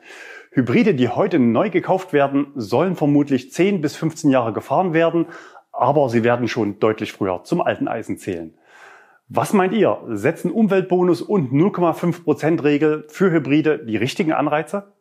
Hybride, 0.51 0.93
die 0.93 1.09
heute 1.09 1.39
neu 1.39 1.71
gekauft 1.71 2.13
werden, 2.13 2.51
sollen 2.53 2.95
vermutlich 2.95 3.51
10 3.51 3.81
bis 3.81 3.95
15 3.95 4.29
Jahre 4.29 4.53
gefahren 4.53 4.93
werden, 4.93 5.25
aber 5.71 6.09
sie 6.09 6.23
werden 6.23 6.47
schon 6.47 6.79
deutlich 6.79 7.13
früher 7.13 7.41
zum 7.45 7.61
alten 7.61 7.87
Eisen 7.87 8.19
zählen. 8.19 8.53
Was 9.27 9.53
meint 9.53 9.73
ihr? 9.73 9.97
Setzen 10.09 10.51
Umweltbonus 10.51 11.23
und 11.23 11.51
0,5% 11.51 12.63
Regel 12.63 13.05
für 13.07 13.31
Hybride 13.31 13.83
die 13.83 13.97
richtigen 13.97 14.33
Anreize? 14.33 14.94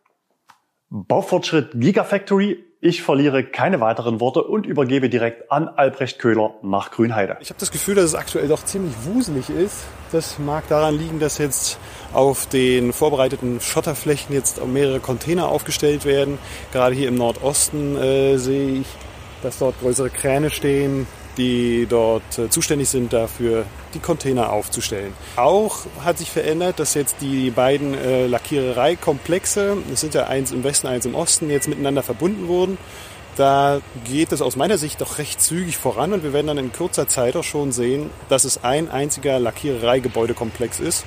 Baufortschritt 0.96 1.72
Gigafactory. 1.74 2.62
Ich 2.80 3.02
verliere 3.02 3.42
keine 3.42 3.80
weiteren 3.80 4.20
Worte 4.20 4.44
und 4.44 4.64
übergebe 4.64 5.08
direkt 5.08 5.50
an 5.50 5.66
Albrecht 5.66 6.20
Köhler 6.20 6.54
nach 6.62 6.92
Grünheide. 6.92 7.36
Ich 7.40 7.48
habe 7.50 7.58
das 7.58 7.72
Gefühl, 7.72 7.96
dass 7.96 8.04
es 8.04 8.14
aktuell 8.14 8.46
doch 8.46 8.64
ziemlich 8.64 8.94
wuselig 9.02 9.50
ist. 9.50 9.86
Das 10.12 10.38
mag 10.38 10.68
daran 10.68 10.96
liegen, 10.96 11.18
dass 11.18 11.38
jetzt 11.38 11.80
auf 12.12 12.46
den 12.46 12.92
vorbereiteten 12.92 13.60
Schotterflächen 13.60 14.36
jetzt 14.36 14.64
mehrere 14.64 15.00
Container 15.00 15.48
aufgestellt 15.48 16.04
werden. 16.04 16.38
Gerade 16.72 16.94
hier 16.94 17.08
im 17.08 17.16
Nordosten 17.16 17.96
äh, 17.96 18.36
sehe 18.36 18.82
ich 18.82 18.86
dass 19.44 19.58
dort 19.58 19.78
größere 19.80 20.10
Kräne 20.10 20.50
stehen, 20.50 21.06
die 21.36 21.86
dort 21.88 22.38
äh, 22.38 22.48
zuständig 22.48 22.88
sind 22.88 23.12
dafür, 23.12 23.64
die 23.94 23.98
Container 23.98 24.52
aufzustellen. 24.52 25.12
Auch 25.36 25.80
hat 26.04 26.18
sich 26.18 26.30
verändert, 26.30 26.78
dass 26.78 26.94
jetzt 26.94 27.16
die 27.20 27.50
beiden 27.50 27.94
äh, 27.94 28.26
Lackierereikomplexe, 28.26 29.76
es 29.92 30.00
sind 30.00 30.14
ja 30.14 30.26
eins 30.26 30.52
im 30.52 30.64
Westen, 30.64 30.86
eins 30.86 31.06
im 31.06 31.14
Osten, 31.14 31.50
jetzt 31.50 31.68
miteinander 31.68 32.02
verbunden 32.02 32.48
wurden. 32.48 32.78
Da 33.36 33.80
geht 34.04 34.30
es 34.30 34.40
aus 34.40 34.54
meiner 34.54 34.78
Sicht 34.78 35.00
doch 35.00 35.18
recht 35.18 35.42
zügig 35.42 35.76
voran 35.76 36.12
und 36.12 36.22
wir 36.22 36.32
werden 36.32 36.46
dann 36.46 36.58
in 36.58 36.72
kurzer 36.72 37.08
Zeit 37.08 37.34
auch 37.34 37.42
schon 37.42 37.72
sehen, 37.72 38.10
dass 38.28 38.44
es 38.44 38.62
ein 38.62 38.88
einziger 38.88 39.40
Lackierereigebäudekomplex 39.40 40.78
ist 40.78 41.04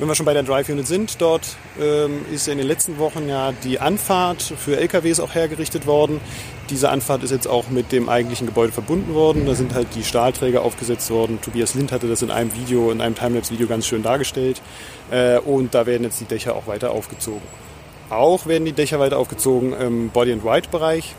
wenn 0.00 0.08
wir 0.08 0.14
schon 0.14 0.24
bei 0.24 0.32
der 0.32 0.42
Drive 0.42 0.70
Unit 0.70 0.86
sind, 0.86 1.20
dort 1.20 1.56
ähm, 1.78 2.24
ist 2.32 2.48
in 2.48 2.56
den 2.56 2.66
letzten 2.66 2.98
Wochen 2.98 3.28
ja 3.28 3.52
die 3.52 3.80
Anfahrt 3.80 4.40
für 4.40 4.78
LKWs 4.78 5.20
auch 5.20 5.34
hergerichtet 5.34 5.86
worden. 5.86 6.22
Diese 6.70 6.88
Anfahrt 6.88 7.22
ist 7.22 7.32
jetzt 7.32 7.46
auch 7.46 7.68
mit 7.68 7.92
dem 7.92 8.08
eigentlichen 8.08 8.46
Gebäude 8.46 8.72
verbunden 8.72 9.12
worden. 9.12 9.44
Da 9.44 9.54
sind 9.54 9.74
halt 9.74 9.88
die 9.94 10.02
Stahlträger 10.02 10.62
aufgesetzt 10.62 11.10
worden. 11.10 11.38
Tobias 11.42 11.74
Lind 11.74 11.92
hatte 11.92 12.08
das 12.08 12.22
in 12.22 12.30
einem 12.30 12.54
Video, 12.54 12.90
in 12.90 13.02
einem 13.02 13.14
Timelapse-Video 13.14 13.66
ganz 13.66 13.86
schön 13.86 14.02
dargestellt. 14.02 14.62
Äh, 15.10 15.38
und 15.38 15.74
da 15.74 15.84
werden 15.84 16.04
jetzt 16.04 16.18
die 16.18 16.24
Dächer 16.24 16.54
auch 16.54 16.66
weiter 16.66 16.92
aufgezogen. 16.92 17.42
Auch 18.08 18.46
werden 18.46 18.64
die 18.64 18.72
Dächer 18.72 19.00
weiter 19.00 19.18
aufgezogen 19.18 19.74
im 19.74 20.08
Body-and-Ride-Bereich. 20.08 21.14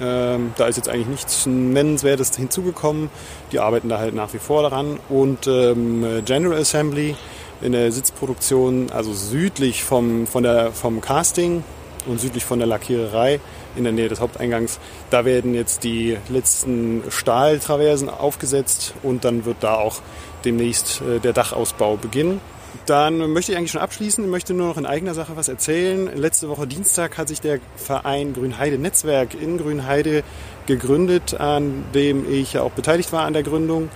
Ähm, 0.00 0.54
da 0.56 0.66
ist 0.66 0.76
jetzt 0.76 0.88
eigentlich 0.88 1.06
nichts 1.06 1.46
Nennenswertes 1.46 2.36
hinzugekommen. 2.36 3.10
Die 3.52 3.60
arbeiten 3.60 3.88
da 3.88 3.98
halt 3.98 4.14
nach 4.14 4.32
wie 4.32 4.38
vor 4.38 4.62
daran. 4.62 4.98
Und 5.08 5.46
ähm, 5.46 6.22
General 6.24 6.58
Assembly 6.58 7.14
in 7.60 7.72
der 7.72 7.90
Sitzproduktion, 7.92 8.90
also 8.90 9.12
südlich 9.12 9.84
vom, 9.84 10.26
von 10.26 10.42
der, 10.42 10.72
vom 10.72 11.00
Casting 11.00 11.64
und 12.06 12.20
südlich 12.20 12.44
von 12.44 12.58
der 12.58 12.68
Lackiererei 12.68 13.40
in 13.76 13.84
der 13.84 13.92
Nähe 13.92 14.08
des 14.08 14.20
Haupteingangs. 14.20 14.78
Da 15.10 15.24
werden 15.24 15.54
jetzt 15.54 15.84
die 15.84 16.16
letzten 16.28 17.02
Stahltraversen 17.08 18.08
aufgesetzt 18.08 18.94
und 19.02 19.24
dann 19.24 19.44
wird 19.44 19.58
da 19.60 19.74
auch 19.74 20.00
demnächst 20.44 21.02
äh, 21.02 21.20
der 21.20 21.32
Dachausbau 21.32 21.96
beginnen. 21.96 22.40
Dann 22.86 23.32
möchte 23.32 23.52
ich 23.52 23.58
eigentlich 23.58 23.72
schon 23.72 23.80
abschließen, 23.80 24.28
möchte 24.30 24.54
nur 24.54 24.68
noch 24.68 24.76
in 24.76 24.86
eigener 24.86 25.14
Sache 25.14 25.36
was 25.36 25.48
erzählen. 25.48 26.10
Letzte 26.16 26.48
Woche 26.48 26.66
Dienstag 26.66 27.18
hat 27.18 27.28
sich 27.28 27.40
der 27.40 27.60
Verein 27.76 28.32
Grünheide 28.32 28.78
Netzwerk 28.78 29.34
in 29.34 29.58
Grünheide 29.58 30.22
gegründet, 30.66 31.38
an 31.38 31.84
dem 31.94 32.30
ich 32.30 32.54
ja 32.54 32.62
auch 32.62 32.70
beteiligt 32.70 33.12
war 33.12 33.24
an 33.24 33.32
der 33.32 33.42
Gründung. 33.42 33.90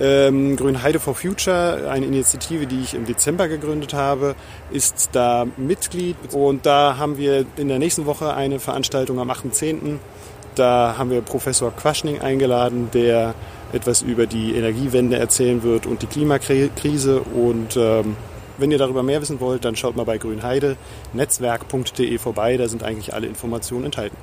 Ähm, 0.00 0.56
Grünheide 0.56 0.98
for 0.98 1.14
Future, 1.14 1.88
eine 1.88 2.06
Initiative, 2.06 2.66
die 2.66 2.80
ich 2.80 2.94
im 2.94 3.06
Dezember 3.06 3.46
gegründet 3.46 3.94
habe, 3.94 4.34
ist 4.72 5.10
da 5.12 5.46
Mitglied 5.56 6.16
und 6.32 6.66
da 6.66 6.96
haben 6.98 7.16
wir 7.16 7.46
in 7.56 7.68
der 7.68 7.78
nächsten 7.78 8.04
Woche 8.06 8.34
eine 8.34 8.58
Veranstaltung 8.58 9.20
am 9.20 9.30
8.10. 9.30 9.98
Da 10.54 10.96
haben 10.98 11.10
wir 11.10 11.20
Professor 11.20 11.70
Quaschning 11.72 12.20
eingeladen, 12.20 12.88
der 12.92 13.34
etwas 13.74 14.02
über 14.02 14.26
die 14.26 14.54
Energiewende 14.54 15.16
erzählen 15.16 15.62
wird 15.62 15.86
und 15.86 16.02
die 16.02 16.06
Klimakrise. 16.06 17.20
Und 17.20 17.76
ähm, 17.76 18.16
wenn 18.58 18.70
ihr 18.70 18.78
darüber 18.78 19.02
mehr 19.02 19.20
wissen 19.20 19.40
wollt, 19.40 19.64
dann 19.64 19.76
schaut 19.76 19.96
mal 19.96 20.04
bei 20.04 20.18
Grünheide 20.18 20.76
netzwerk.de 21.12 22.18
vorbei. 22.18 22.56
Da 22.56 22.68
sind 22.68 22.82
eigentlich 22.82 23.12
alle 23.12 23.26
Informationen 23.26 23.86
enthalten. 23.86 24.16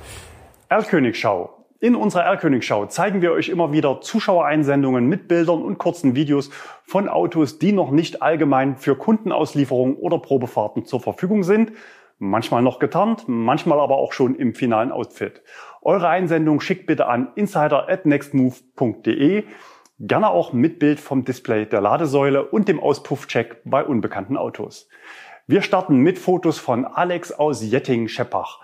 Erlkönigschau. 0.68 1.62
In 1.80 1.96
unserer 1.96 2.22
Erlkönigschau 2.22 2.86
zeigen 2.86 3.22
wir 3.22 3.32
euch 3.32 3.48
immer 3.48 3.72
wieder 3.72 4.00
Zuschauereinsendungen 4.00 5.06
mit 5.06 5.26
Bildern 5.26 5.62
und 5.62 5.78
kurzen 5.78 6.14
Videos 6.14 6.50
von 6.84 7.08
Autos, 7.08 7.58
die 7.58 7.72
noch 7.72 7.90
nicht 7.90 8.22
allgemein 8.22 8.76
für 8.76 8.94
Kundenauslieferungen 8.94 9.96
oder 9.96 10.18
Probefahrten 10.18 10.84
zur 10.84 11.00
Verfügung 11.00 11.42
sind. 11.42 11.72
Manchmal 12.20 12.62
noch 12.62 12.78
getarnt, 12.78 13.24
manchmal 13.26 13.80
aber 13.80 13.96
auch 13.96 14.12
schon 14.12 14.36
im 14.36 14.54
finalen 14.54 14.92
Outfit. 14.92 15.42
Eure 15.84 16.08
Einsendung 16.08 16.60
schickt 16.60 16.86
bitte 16.86 17.08
an 17.08 17.32
insider@nextmove.de. 17.34 19.42
Gerne 19.98 20.30
auch 20.30 20.52
mit 20.52 20.78
Bild 20.78 21.00
vom 21.00 21.24
Display 21.24 21.66
der 21.66 21.80
Ladesäule 21.80 22.44
und 22.44 22.68
dem 22.68 22.78
Auspuffcheck 22.78 23.62
bei 23.64 23.84
unbekannten 23.84 24.36
Autos. 24.36 24.88
Wir 25.48 25.60
starten 25.60 25.96
mit 25.96 26.20
Fotos 26.20 26.60
von 26.60 26.84
Alex 26.84 27.32
aus 27.32 27.68
Jetting-Scheppach. 27.68 28.60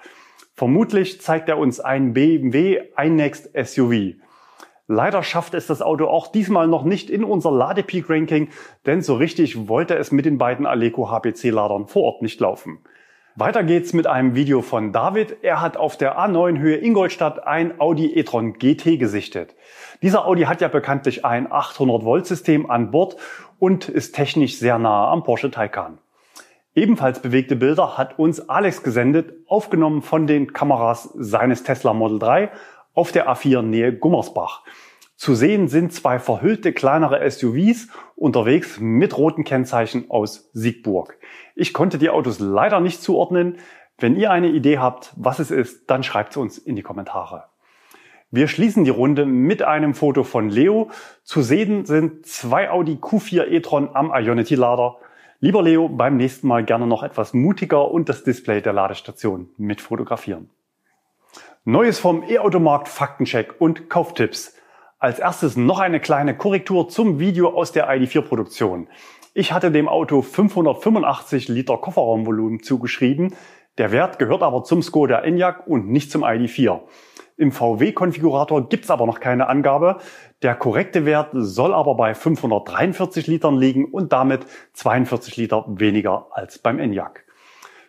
Vermutlich 0.55 1.21
zeigt 1.21 1.49
er 1.49 1.59
uns 1.59 1.81
ein 1.81 2.13
BMW 2.13 2.83
iNext 2.97 3.51
SUV. 3.53 4.15
Leider 4.87 5.25
schafft 5.25 5.55
es 5.55 5.67
das 5.67 5.83
Auto 5.83 6.07
auch 6.07 6.29
diesmal 6.29 6.69
noch 6.69 6.85
nicht 6.85 7.11
in 7.11 7.25
unser 7.25 7.51
Ladepeak-Ranking, 7.51 8.51
denn 8.87 9.03
so 9.03 9.17
richtig 9.17 9.69
wollte 9.69 9.97
es 9.97 10.13
mit 10.13 10.25
den 10.25 10.39
beiden 10.39 10.67
Aleco 10.67 11.11
HPC-Ladern 11.11 11.89
vor 11.89 12.05
Ort 12.05 12.23
nicht 12.23 12.39
laufen. 12.39 12.79
Weiter 13.41 13.63
geht's 13.63 13.93
mit 13.93 14.09
einem 14.09 14.35
Video 14.35 14.63
von 14.63 14.93
David. 14.93 15.45
Er 15.45 15.61
hat 15.61 15.77
auf 15.77 15.97
der 15.97 16.19
A9 16.19 16.59
Höhe 16.59 16.79
Ingolstadt 16.79 17.47
ein 17.47 17.81
Audi 17.81 18.13
e-tron 18.19 18.55
GT 18.55 18.99
gesichtet. 18.99 19.55
Dieser 20.03 20.27
Audi 20.27 20.43
hat 20.43 20.61
ja 20.61 20.67
bekanntlich 20.67 21.25
ein 21.25 21.47
800 21.49 22.03
Volt 22.03 22.27
System 22.27 22.69
an 22.69 22.91
Bord 22.91 23.17
und 23.61 23.89
ist 23.89 24.17
technisch 24.17 24.59
sehr 24.59 24.81
nah 24.81 25.13
am 25.13 25.23
Porsche 25.23 25.53
Taycan. 25.53 25.99
Ebenfalls 26.75 27.23
bewegte 27.23 27.55
Bilder 27.55 27.97
hat 27.97 28.19
uns 28.19 28.49
Alex 28.49 28.83
gesendet, 28.83 29.33
aufgenommen 29.47 30.03
von 30.03 30.27
den 30.27 30.53
Kameras 30.53 31.09
seines 31.15 31.63
Tesla 31.63 31.93
Model 31.93 32.19
3 32.19 32.51
auf 32.93 33.13
der 33.13 33.31
A4 33.31 33.63
Nähe 33.63 33.93
Gummersbach. 33.93 34.65
Zu 35.19 35.35
sehen 35.35 35.67
sind 35.67 35.93
zwei 35.93 36.21
verhüllte 36.21 36.73
kleinere 36.73 37.29
SUVs 37.29 37.89
unterwegs 38.15 38.79
mit 38.79 39.19
roten 39.19 39.43
Kennzeichen 39.43 40.09
aus 40.13 40.49
Siegburg. 40.53 41.19
Ich 41.57 41.73
konnte 41.73 41.99
die 41.99 42.09
Autos 42.09 42.39
leider 42.39 42.79
nicht 42.79 43.03
zuordnen. 43.03 43.57
Wenn 43.99 44.15
ihr 44.15 44.31
eine 44.31 44.47
Idee 44.47 44.79
habt, 44.79 45.13
was 45.17 45.41
es 45.41 45.51
ist, 45.51 45.91
dann 45.91 46.05
schreibt 46.05 46.31
es 46.31 46.37
uns 46.37 46.57
in 46.57 46.77
die 46.77 46.83
Kommentare. 46.83 47.47
Wir 48.31 48.47
schließen 48.47 48.85
die 48.85 48.91
Runde 48.91 49.27
mit 49.27 49.61
einem 49.61 49.95
Foto 49.95 50.23
von 50.23 50.51
Leo. 50.51 50.93
Zu 51.25 51.43
sehen 51.43 51.85
sind 51.85 52.25
zwei 52.25 52.71
Audi 52.71 52.95
Q4 52.95 53.49
e-tron 53.49 53.91
am 53.95 54.13
Ionity-Lader. 54.15 54.99
Lieber 55.41 55.65
Leo, 55.65 55.89
beim 55.89 56.17
nächsten 56.17 56.47
Mal 56.47 56.65
gerne 56.65 56.87
noch 56.87 57.03
etwas 57.03 57.35
mutiger 57.35 57.91
und 57.91 58.09
das 58.09 58.23
Display 58.23 58.61
der 58.63 58.73
Ladestation 58.73 59.49
mit 59.57 59.81
fotografieren. 59.81 60.49
Neues 61.65 61.99
vom 61.99 62.23
E-Automarkt 62.23 62.87
Faktencheck 62.87 63.61
und 63.61 63.91
Kauftipps. 63.91 64.55
Als 65.01 65.21
erstes 65.21 65.57
noch 65.57 65.79
eine 65.79 66.01
kleine 66.01 66.37
Korrektur 66.37 66.89
zum 66.89 67.21
Video 67.21 67.51
aus 67.51 67.71
der 67.71 67.89
ID4-Produktion. 67.89 68.89
Ich 69.33 69.53
hatte 69.53 69.71
dem 69.71 69.89
Auto 69.89 70.23
585 70.23 71.47
Liter 71.47 71.77
Kofferraumvolumen 71.77 72.65
zugeschrieben. 72.65 73.37
Der 73.79 73.93
Wert 73.93 74.19
gehört 74.19 74.43
aber 74.43 74.65
zum 74.65 74.83
Skoda 74.83 75.21
Enyaq 75.21 75.69
und 75.69 75.89
nicht 75.89 76.11
zum 76.11 76.25
ID4. 76.25 76.81
Im 77.37 77.53
VW-Konfigurator 77.53 78.69
gibt's 78.69 78.91
aber 78.91 79.07
noch 79.07 79.21
keine 79.21 79.49
Angabe. 79.49 79.99
Der 80.43 80.57
korrekte 80.57 81.07
Wert 81.07 81.29
soll 81.33 81.75
aber 81.75 81.95
bei 81.95 82.13
543 82.17 83.29
Litern 83.29 83.57
liegen 83.57 83.85
und 83.85 84.13
damit 84.13 84.47
42 84.73 85.37
Liter 85.37 85.65
weniger 85.69 86.27
als 86.33 86.59
beim 86.59 86.81
Enyaq. 86.81 87.25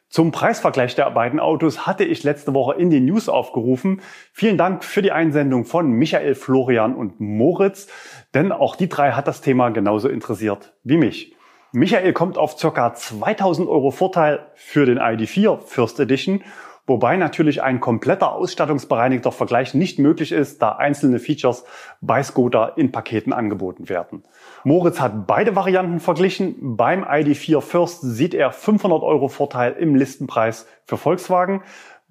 Zum 0.10 0.32
Preisvergleich 0.32 0.96
der 0.96 1.12
beiden 1.12 1.40
Autos 1.40 1.86
hatte 1.86 2.04
ich 2.04 2.24
letzte 2.24 2.56
Woche 2.56 2.74
in 2.80 2.90
den 2.90 3.06
News 3.06 3.30
aufgerufen. 3.30 4.02
Vielen 4.34 4.58
Dank 4.58 4.84
für 4.84 5.04
die 5.04 5.12
Einsendung 5.12 5.66
von 5.66 5.92
Michael, 5.92 6.34
Florian 6.34 6.96
und 6.96 7.20
Moritz, 7.20 7.88
denn 8.34 8.52
auch 8.52 8.76
die 8.76 8.90
drei 8.90 9.12
hat 9.12 9.28
das 9.28 9.42
Thema 9.42 9.70
genauso 9.70 10.10
interessiert 10.10 10.74
wie 10.84 10.98
mich. 10.98 11.36
Michael 11.74 12.14
kommt 12.14 12.40
auf 12.40 12.58
ca. 12.58 12.96
2000 12.96 13.70
Euro 13.70 13.92
Vorteil 13.92 14.48
für 14.56 14.88
den 14.88 14.98
ID4 14.98 15.60
First 15.60 16.00
Edition, 16.00 16.44
wobei 16.90 17.16
natürlich 17.16 17.64
ein 17.64 17.80
kompletter 17.80 18.34
ausstattungsbereinigter 18.34 19.32
Vergleich 19.32 19.74
nicht 19.74 20.00
möglich 20.00 20.34
ist, 20.34 20.62
da 20.62 20.74
einzelne 20.74 21.20
Features 21.20 21.64
bei 22.02 22.22
Skoda 22.22 22.74
in 22.76 22.92
Paketen 22.92 23.32
angeboten 23.32 23.88
werden. 23.88 24.24
Moritz 24.66 25.00
hat 25.00 25.28
beide 25.28 25.56
Varianten 25.56 26.02
verglichen. 26.02 26.76
Beim 26.76 27.06
ID4 27.06 27.62
First 27.62 28.02
sieht 28.02 28.34
er 28.34 28.52
500 28.52 29.04
Euro 29.04 29.30
Vorteil 29.30 29.74
im 29.74 29.96
Listenpreis 29.96 30.68
für 30.84 30.98
Volkswagen. 30.98 31.62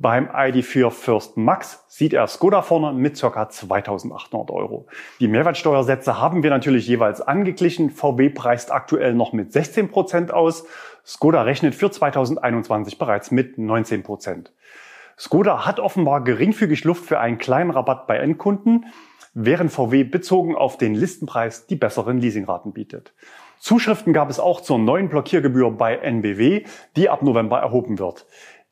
Beim 0.00 0.28
ID4 0.28 0.90
First 0.90 1.36
Max 1.36 1.84
sieht 1.88 2.12
er 2.12 2.28
Skoda 2.28 2.62
vorne 2.62 2.92
mit 2.92 3.20
ca. 3.20 3.48
2800 3.48 4.52
Euro. 4.52 4.86
Die 5.18 5.26
Mehrwertsteuersätze 5.26 6.20
haben 6.20 6.44
wir 6.44 6.50
natürlich 6.50 6.86
jeweils 6.86 7.20
angeglichen. 7.20 7.90
VW 7.90 8.28
preist 8.28 8.70
aktuell 8.70 9.14
noch 9.14 9.32
mit 9.32 9.52
16 9.52 9.90
Prozent 9.90 10.32
aus. 10.32 10.66
Skoda 11.08 11.40
rechnet 11.40 11.74
für 11.74 11.90
2021 11.90 12.98
bereits 12.98 13.30
mit 13.30 13.56
19%. 13.56 14.02
Prozent. 14.02 14.52
Skoda 15.18 15.64
hat 15.64 15.80
offenbar 15.80 16.22
geringfügig 16.22 16.84
Luft 16.84 17.06
für 17.06 17.18
einen 17.18 17.38
kleinen 17.38 17.70
Rabatt 17.70 18.06
bei 18.06 18.18
Endkunden, 18.18 18.84
während 19.32 19.72
VW 19.72 20.04
bezogen 20.04 20.54
auf 20.54 20.76
den 20.76 20.94
Listenpreis 20.94 21.66
die 21.66 21.76
besseren 21.76 22.18
Leasingraten 22.18 22.74
bietet. 22.74 23.14
Zuschriften 23.58 24.12
gab 24.12 24.28
es 24.28 24.38
auch 24.38 24.60
zur 24.60 24.78
neuen 24.78 25.08
Blockiergebühr 25.08 25.70
bei 25.70 25.96
NBW, 25.96 26.64
die 26.94 27.08
ab 27.08 27.22
November 27.22 27.58
erhoben 27.58 27.98
wird. 27.98 28.26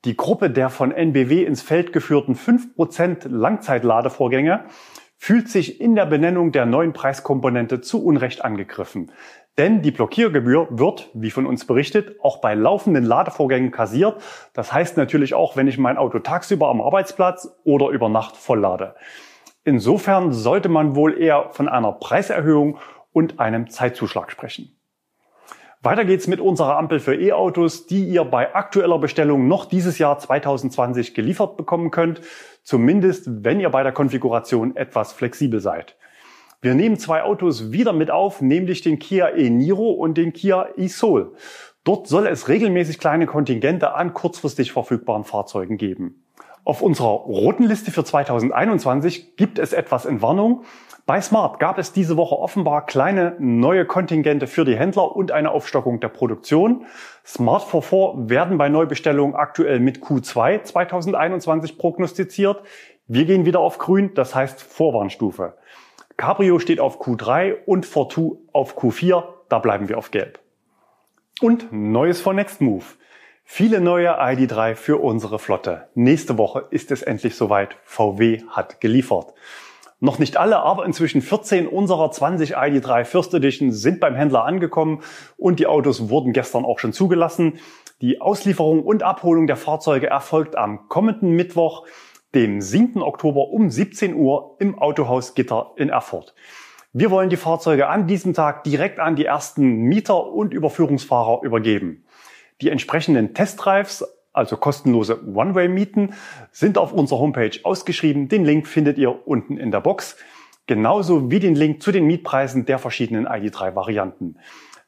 Die 0.05 0.15
Gruppe 0.15 0.51
der 0.51 0.69
von 0.69 0.91
NBW 0.91 1.43
ins 1.43 1.63
Feld 1.63 1.91
geführten 1.91 2.35
5% 2.35 3.27
Langzeitladevorgänge 3.29 4.65
fühlt 5.17 5.49
sich 5.49 5.81
in 5.81 5.95
der 5.95 6.05
Benennung 6.05 6.51
der 6.51 6.65
neuen 6.65 6.93
Preiskomponente 6.93 7.81
zu 7.81 8.03
Unrecht 8.03 8.45
angegriffen. 8.45 9.11
Denn 9.57 9.81
die 9.81 9.91
Blockiergebühr 9.91 10.67
wird, 10.69 11.09
wie 11.13 11.31
von 11.31 11.47
uns 11.47 11.65
berichtet, 11.65 12.19
auch 12.21 12.37
bei 12.37 12.53
laufenden 12.53 13.03
Ladevorgängen 13.03 13.71
kassiert. 13.71 14.21
Das 14.53 14.71
heißt 14.71 14.97
natürlich 14.97 15.33
auch, 15.33 15.55
wenn 15.57 15.67
ich 15.67 15.79
mein 15.79 15.97
Auto 15.97 16.19
tagsüber 16.19 16.69
am 16.69 16.79
Arbeitsplatz 16.79 17.49
oder 17.63 17.89
über 17.89 18.07
Nacht 18.07 18.37
volllade. 18.37 18.95
Insofern 19.63 20.31
sollte 20.31 20.69
man 20.69 20.95
wohl 20.95 21.19
eher 21.19 21.49
von 21.51 21.67
einer 21.67 21.91
Preiserhöhung 21.91 22.77
und 23.11 23.39
einem 23.39 23.69
Zeitzuschlag 23.69 24.31
sprechen. 24.31 24.77
Weiter 25.81 26.05
geht's 26.05 26.27
mit 26.27 26.39
unserer 26.39 26.77
Ampel 26.77 26.99
für 26.99 27.15
E-Autos, 27.15 27.85
die 27.85 28.03
ihr 28.03 28.25
bei 28.25 28.55
aktueller 28.55 28.97
Bestellung 28.97 29.47
noch 29.47 29.65
dieses 29.65 29.99
Jahr 29.99 30.17
2020 30.17 31.13
geliefert 31.13 31.55
bekommen 31.55 31.91
könnt. 31.91 32.21
Zumindest, 32.67 33.29
wenn 33.45 33.61
ihr 33.61 33.69
bei 33.69 33.81
der 33.81 33.93
Konfiguration 33.93 34.75
etwas 34.75 35.13
flexibel 35.13 35.61
seid. 35.61 35.95
Wir 36.59 36.75
nehmen 36.75 36.97
zwei 36.97 37.23
Autos 37.23 37.71
wieder 37.71 37.93
mit 37.93 38.11
auf, 38.11 38.41
nämlich 38.41 38.81
den 38.81 38.99
Kia 38.99 39.29
e-Niro 39.29 39.91
und 39.91 40.17
den 40.17 40.33
Kia 40.33 40.67
e-Soul. 40.75 41.31
Dort 41.85 42.09
soll 42.09 42.27
es 42.27 42.49
regelmäßig 42.49 42.99
kleine 42.99 43.25
Kontingente 43.25 43.95
an 43.95 44.13
kurzfristig 44.13 44.73
verfügbaren 44.73 45.23
Fahrzeugen 45.23 45.77
geben. 45.77 46.25
Auf 46.65 46.81
unserer 46.81 47.07
roten 47.07 47.63
Liste 47.63 47.91
für 47.91 48.03
2021 48.03 49.37
gibt 49.37 49.59
es 49.59 49.71
etwas 49.71 50.05
Entwarnung. 50.05 50.65
Bei 51.07 51.21
Smart 51.21 51.61
gab 51.61 51.77
es 51.77 51.93
diese 51.93 52.17
Woche 52.17 52.37
offenbar 52.37 52.85
kleine 52.85 53.37
neue 53.39 53.85
Kontingente 53.85 54.45
für 54.45 54.65
die 54.65 54.75
Händler 54.75 55.15
und 55.15 55.31
eine 55.31 55.51
Aufstockung 55.51 56.01
der 56.01 56.09
Produktion. 56.09 56.85
Smart 57.25 57.63
44 57.63 58.29
werden 58.29 58.57
bei 58.57 58.67
Neubestellungen 58.67 59.33
aktuell 59.33 59.79
mit 59.79 59.99
Q2 59.99 60.63
2021 60.63 61.77
prognostiziert. 61.77 62.61
Wir 63.07 63.23
gehen 63.23 63.45
wieder 63.45 63.61
auf 63.61 63.77
grün, 63.77 64.15
das 64.15 64.35
heißt 64.35 64.61
Vorwarnstufe. 64.61 65.53
Cabrio 66.17 66.59
steht 66.59 66.81
auf 66.81 66.99
Q3 66.99 67.55
und 67.65 67.85
Fortu 67.85 68.39
auf 68.51 68.77
Q4, 68.77 69.23
da 69.47 69.59
bleiben 69.59 69.87
wir 69.87 69.97
auf 69.97 70.11
gelb. 70.11 70.39
Und 71.39 71.71
Neues 71.71 72.19
von 72.19 72.35
Nextmove. 72.35 72.97
Viele 73.45 73.79
neue 73.79 74.19
ID3 74.19 74.75
für 74.75 74.97
unsere 74.97 75.39
Flotte. 75.39 75.87
Nächste 75.95 76.37
Woche 76.37 76.65
ist 76.69 76.91
es 76.91 77.01
endlich 77.01 77.37
soweit. 77.37 77.77
VW 77.85 78.41
hat 78.49 78.81
geliefert. 78.81 79.33
Noch 79.99 80.19
nicht 80.19 80.37
alle, 80.37 80.59
aber 80.59 80.85
inzwischen 80.85 81.21
14 81.21 81.67
unserer 81.67 82.11
20 82.11 82.55
ID3 82.55 83.03
First 83.03 83.33
Edition 83.33 83.71
sind 83.71 83.99
beim 83.99 84.13
Händler 84.13 84.45
angekommen 84.45 85.01
und 85.37 85.59
die 85.59 85.65
Autos 85.65 86.09
wurden 86.09 86.33
gestern 86.33 86.65
auch 86.65 86.77
schon 86.77 86.93
zugelassen. 86.93 87.59
Die 87.99 88.21
Auslieferung 88.21 88.83
und 88.83 89.01
Abholung 89.01 89.47
der 89.47 89.55
Fahrzeuge 89.55 90.07
erfolgt 90.07 90.55
am 90.55 90.87
kommenden 90.87 91.31
Mittwoch, 91.31 91.87
dem 92.35 92.61
7. 92.61 93.01
Oktober 93.01 93.47
um 93.47 93.71
17 93.71 94.13
Uhr 94.13 94.55
im 94.59 94.77
Autohaus 94.77 95.33
Gitter 95.33 95.71
in 95.77 95.89
Erfurt. 95.89 96.35
Wir 96.93 97.09
wollen 97.09 97.31
die 97.31 97.37
Fahrzeuge 97.37 97.87
an 97.87 98.05
diesem 98.05 98.35
Tag 98.35 98.63
direkt 98.65 98.99
an 98.99 99.15
die 99.15 99.25
ersten 99.25 99.63
Mieter 99.63 100.27
und 100.27 100.53
Überführungsfahrer 100.53 101.41
übergeben. 101.41 102.05
Die 102.61 102.69
entsprechenden 102.69 103.33
Testdrives 103.33 104.05
also 104.37 104.55
kostenlose 104.57 105.19
One-Way-Mieten, 105.27 106.13
sind 106.51 106.77
auf 106.77 106.93
unserer 106.93 107.19
Homepage 107.19 107.59
ausgeschrieben. 107.63 108.29
Den 108.29 108.45
Link 108.45 108.67
findet 108.67 108.97
ihr 108.97 109.27
unten 109.27 109.57
in 109.57 109.71
der 109.71 109.81
Box. 109.81 110.15
Genauso 110.67 111.31
wie 111.31 111.39
den 111.39 111.55
Link 111.55 111.81
zu 111.81 111.91
den 111.91 112.05
Mietpreisen 112.05 112.65
der 112.65 112.77
verschiedenen 112.79 113.27
ID3-Varianten. 113.27 114.37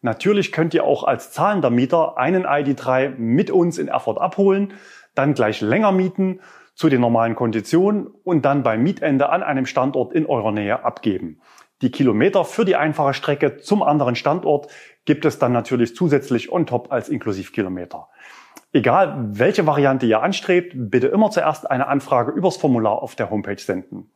Natürlich 0.02 0.52
könnt 0.52 0.74
ihr 0.74 0.86
auch 0.86 1.04
als 1.04 1.32
zahlender 1.32 1.70
Mieter 1.70 2.18
einen 2.18 2.46
ID3 2.46 3.16
mit 3.18 3.52
uns 3.52 3.78
in 3.78 3.90
Erfurt 3.90 4.18
abholen, 4.20 4.74
dann 5.16 5.34
gleich 5.34 5.60
länger 5.60 5.92
mieten 5.92 6.40
zu 6.74 6.88
den 6.88 7.02
normalen 7.02 7.36
Konditionen 7.36 8.08
und 8.08 8.46
dann 8.46 8.64
beim 8.64 8.82
Mietende 8.82 9.30
an 9.30 9.44
einem 9.44 9.66
Standort 9.66 10.14
in 10.14 10.26
eurer 10.26 10.54
Nähe 10.54 10.86
abgeben. 10.86 11.42
Die 11.82 11.92
Kilometer 11.92 12.46
für 12.46 12.66
die 12.66 12.76
einfache 12.76 13.14
Strecke 13.14 13.58
zum 13.58 13.84
anderen 13.84 14.16
Standort 14.16 14.68
gibt 15.06 15.26
es 15.26 15.40
dann 15.40 15.54
natürlich 15.54 15.96
zusätzlich 15.96 16.52
on 16.52 16.66
top 16.66 16.92
als 16.92 17.10
Inklusivkilometer. 17.10 18.08
Egal, 18.72 19.30
welche 19.32 19.66
Variante 19.66 20.06
ihr 20.06 20.22
anstrebt, 20.22 20.74
bitte 20.76 21.08
immer 21.08 21.32
zuerst 21.32 21.70
eine 21.70 21.88
Anfrage 21.88 22.32
übers 22.32 22.58
Formular 22.58 23.02
auf 23.02 23.16
der 23.16 23.32
Homepage 23.32 23.58
senden. 23.58 24.12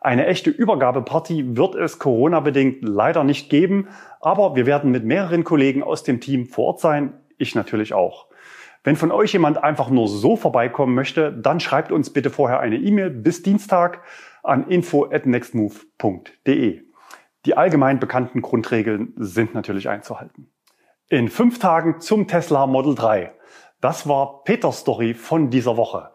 Eine 0.00 0.26
echte 0.26 0.50
Übergabeparty 0.50 1.56
wird 1.56 1.74
es 1.74 1.98
Corona-bedingt 1.98 2.82
leider 2.82 3.24
nicht 3.24 3.48
geben, 3.48 3.88
aber 4.20 4.54
wir 4.54 4.66
werden 4.66 4.90
mit 4.90 5.04
mehreren 5.04 5.42
Kollegen 5.42 5.82
aus 5.82 6.02
dem 6.02 6.20
Team 6.20 6.46
vor 6.46 6.66
Ort 6.66 6.80
sein, 6.80 7.14
ich 7.38 7.54
natürlich 7.54 7.94
auch. 7.94 8.26
Wenn 8.84 8.94
von 8.94 9.10
euch 9.10 9.32
jemand 9.32 9.62
einfach 9.62 9.90
nur 9.90 10.06
so 10.06 10.36
vorbeikommen 10.36 10.94
möchte, 10.94 11.32
dann 11.32 11.58
schreibt 11.58 11.90
uns 11.90 12.12
bitte 12.12 12.30
vorher 12.30 12.60
eine 12.60 12.76
E-Mail 12.76 13.10
bis 13.10 13.42
Dienstag 13.42 14.02
an 14.42 14.68
info 14.68 15.06
at 15.10 15.26
nextmove.de. 15.26 16.82
Die 17.46 17.56
allgemein 17.56 17.98
bekannten 17.98 18.42
Grundregeln 18.42 19.14
sind 19.16 19.54
natürlich 19.54 19.88
einzuhalten. 19.88 20.50
In 21.08 21.28
fünf 21.28 21.58
Tagen 21.58 22.00
zum 22.00 22.28
Tesla 22.28 22.66
Model 22.66 22.94
3. 22.94 23.32
Das 23.80 24.08
war 24.08 24.42
Peters 24.42 24.80
Story 24.80 25.14
von 25.14 25.50
dieser 25.50 25.76
Woche. 25.76 26.10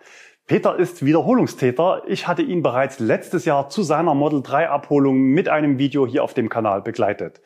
Peter 0.48 0.76
ist 0.78 1.06
Wiederholungstäter. 1.06 2.02
Ich 2.08 2.28
hatte 2.28 2.42
ihn 2.42 2.62
bereits 2.62 3.00
letztes 3.00 3.46
Jahr 3.46 3.70
zu 3.70 3.84
seiner 3.84 4.14
Model 4.14 4.42
3 4.42 4.70
Abholung 4.70 5.18
mit 5.18 5.48
einem 5.48 5.80
Video 5.80 6.06
hier 6.06 6.26
auf 6.26 6.34
dem 6.34 6.50
Kanal 6.50 6.82
begleitet. 6.82 7.40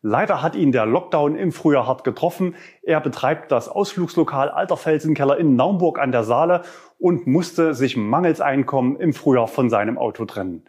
Leider 0.00 0.40
hat 0.40 0.56
ihn 0.56 0.72
der 0.72 0.86
Lockdown 0.86 1.36
im 1.36 1.52
Frühjahr 1.52 1.86
hart 1.86 2.02
getroffen. 2.02 2.54
Er 2.82 3.02
betreibt 3.02 3.52
das 3.52 3.68
Ausflugslokal 3.68 4.48
Alter 4.48 4.78
Felsenkeller 4.78 5.36
in 5.36 5.54
Naumburg 5.54 5.98
an 5.98 6.12
der 6.12 6.24
Saale 6.24 6.62
und 6.98 7.26
musste 7.26 7.74
sich 7.74 7.94
mangels 7.94 8.40
Einkommen 8.40 8.96
im 8.96 9.12
Frühjahr 9.12 9.48
von 9.48 9.68
seinem 9.68 9.98
Auto 9.98 10.24
trennen. 10.24 10.64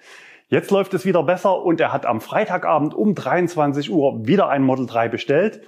Jetzt 0.50 0.72
läuft 0.72 0.94
es 0.94 1.06
wieder 1.06 1.24
besser 1.24 1.64
und 1.64 1.80
er 1.80 1.94
hat 1.94 2.06
am 2.06 2.20
Freitagabend 2.20 2.94
um 2.94 3.16
23 3.16 3.92
Uhr 3.92 4.28
wieder 4.28 4.50
ein 4.50 4.64
Model 4.64 4.88
3 4.88 5.08
bestellt. 5.08 5.62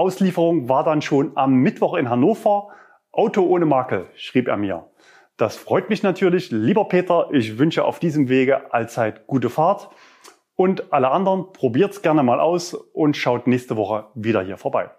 Auslieferung 0.00 0.70
war 0.70 0.82
dann 0.82 1.02
schon 1.02 1.32
am 1.36 1.56
Mittwoch 1.56 1.94
in 1.94 2.08
Hannover. 2.08 2.68
Auto 3.12 3.42
ohne 3.42 3.66
Makel, 3.66 4.06
schrieb 4.16 4.48
er 4.48 4.56
mir. 4.56 4.88
Das 5.36 5.56
freut 5.56 5.90
mich 5.90 6.02
natürlich. 6.02 6.50
Lieber 6.50 6.86
Peter, 6.88 7.28
ich 7.32 7.58
wünsche 7.58 7.84
auf 7.84 7.98
diesem 7.98 8.30
Wege 8.30 8.72
allzeit 8.72 9.26
gute 9.26 9.50
Fahrt. 9.50 9.90
Und 10.56 10.90
alle 10.90 11.10
anderen, 11.10 11.52
probiert's 11.52 12.00
gerne 12.00 12.22
mal 12.22 12.40
aus 12.40 12.72
und 12.72 13.14
schaut 13.14 13.46
nächste 13.46 13.76
Woche 13.76 14.06
wieder 14.14 14.42
hier 14.42 14.56
vorbei. 14.56 14.90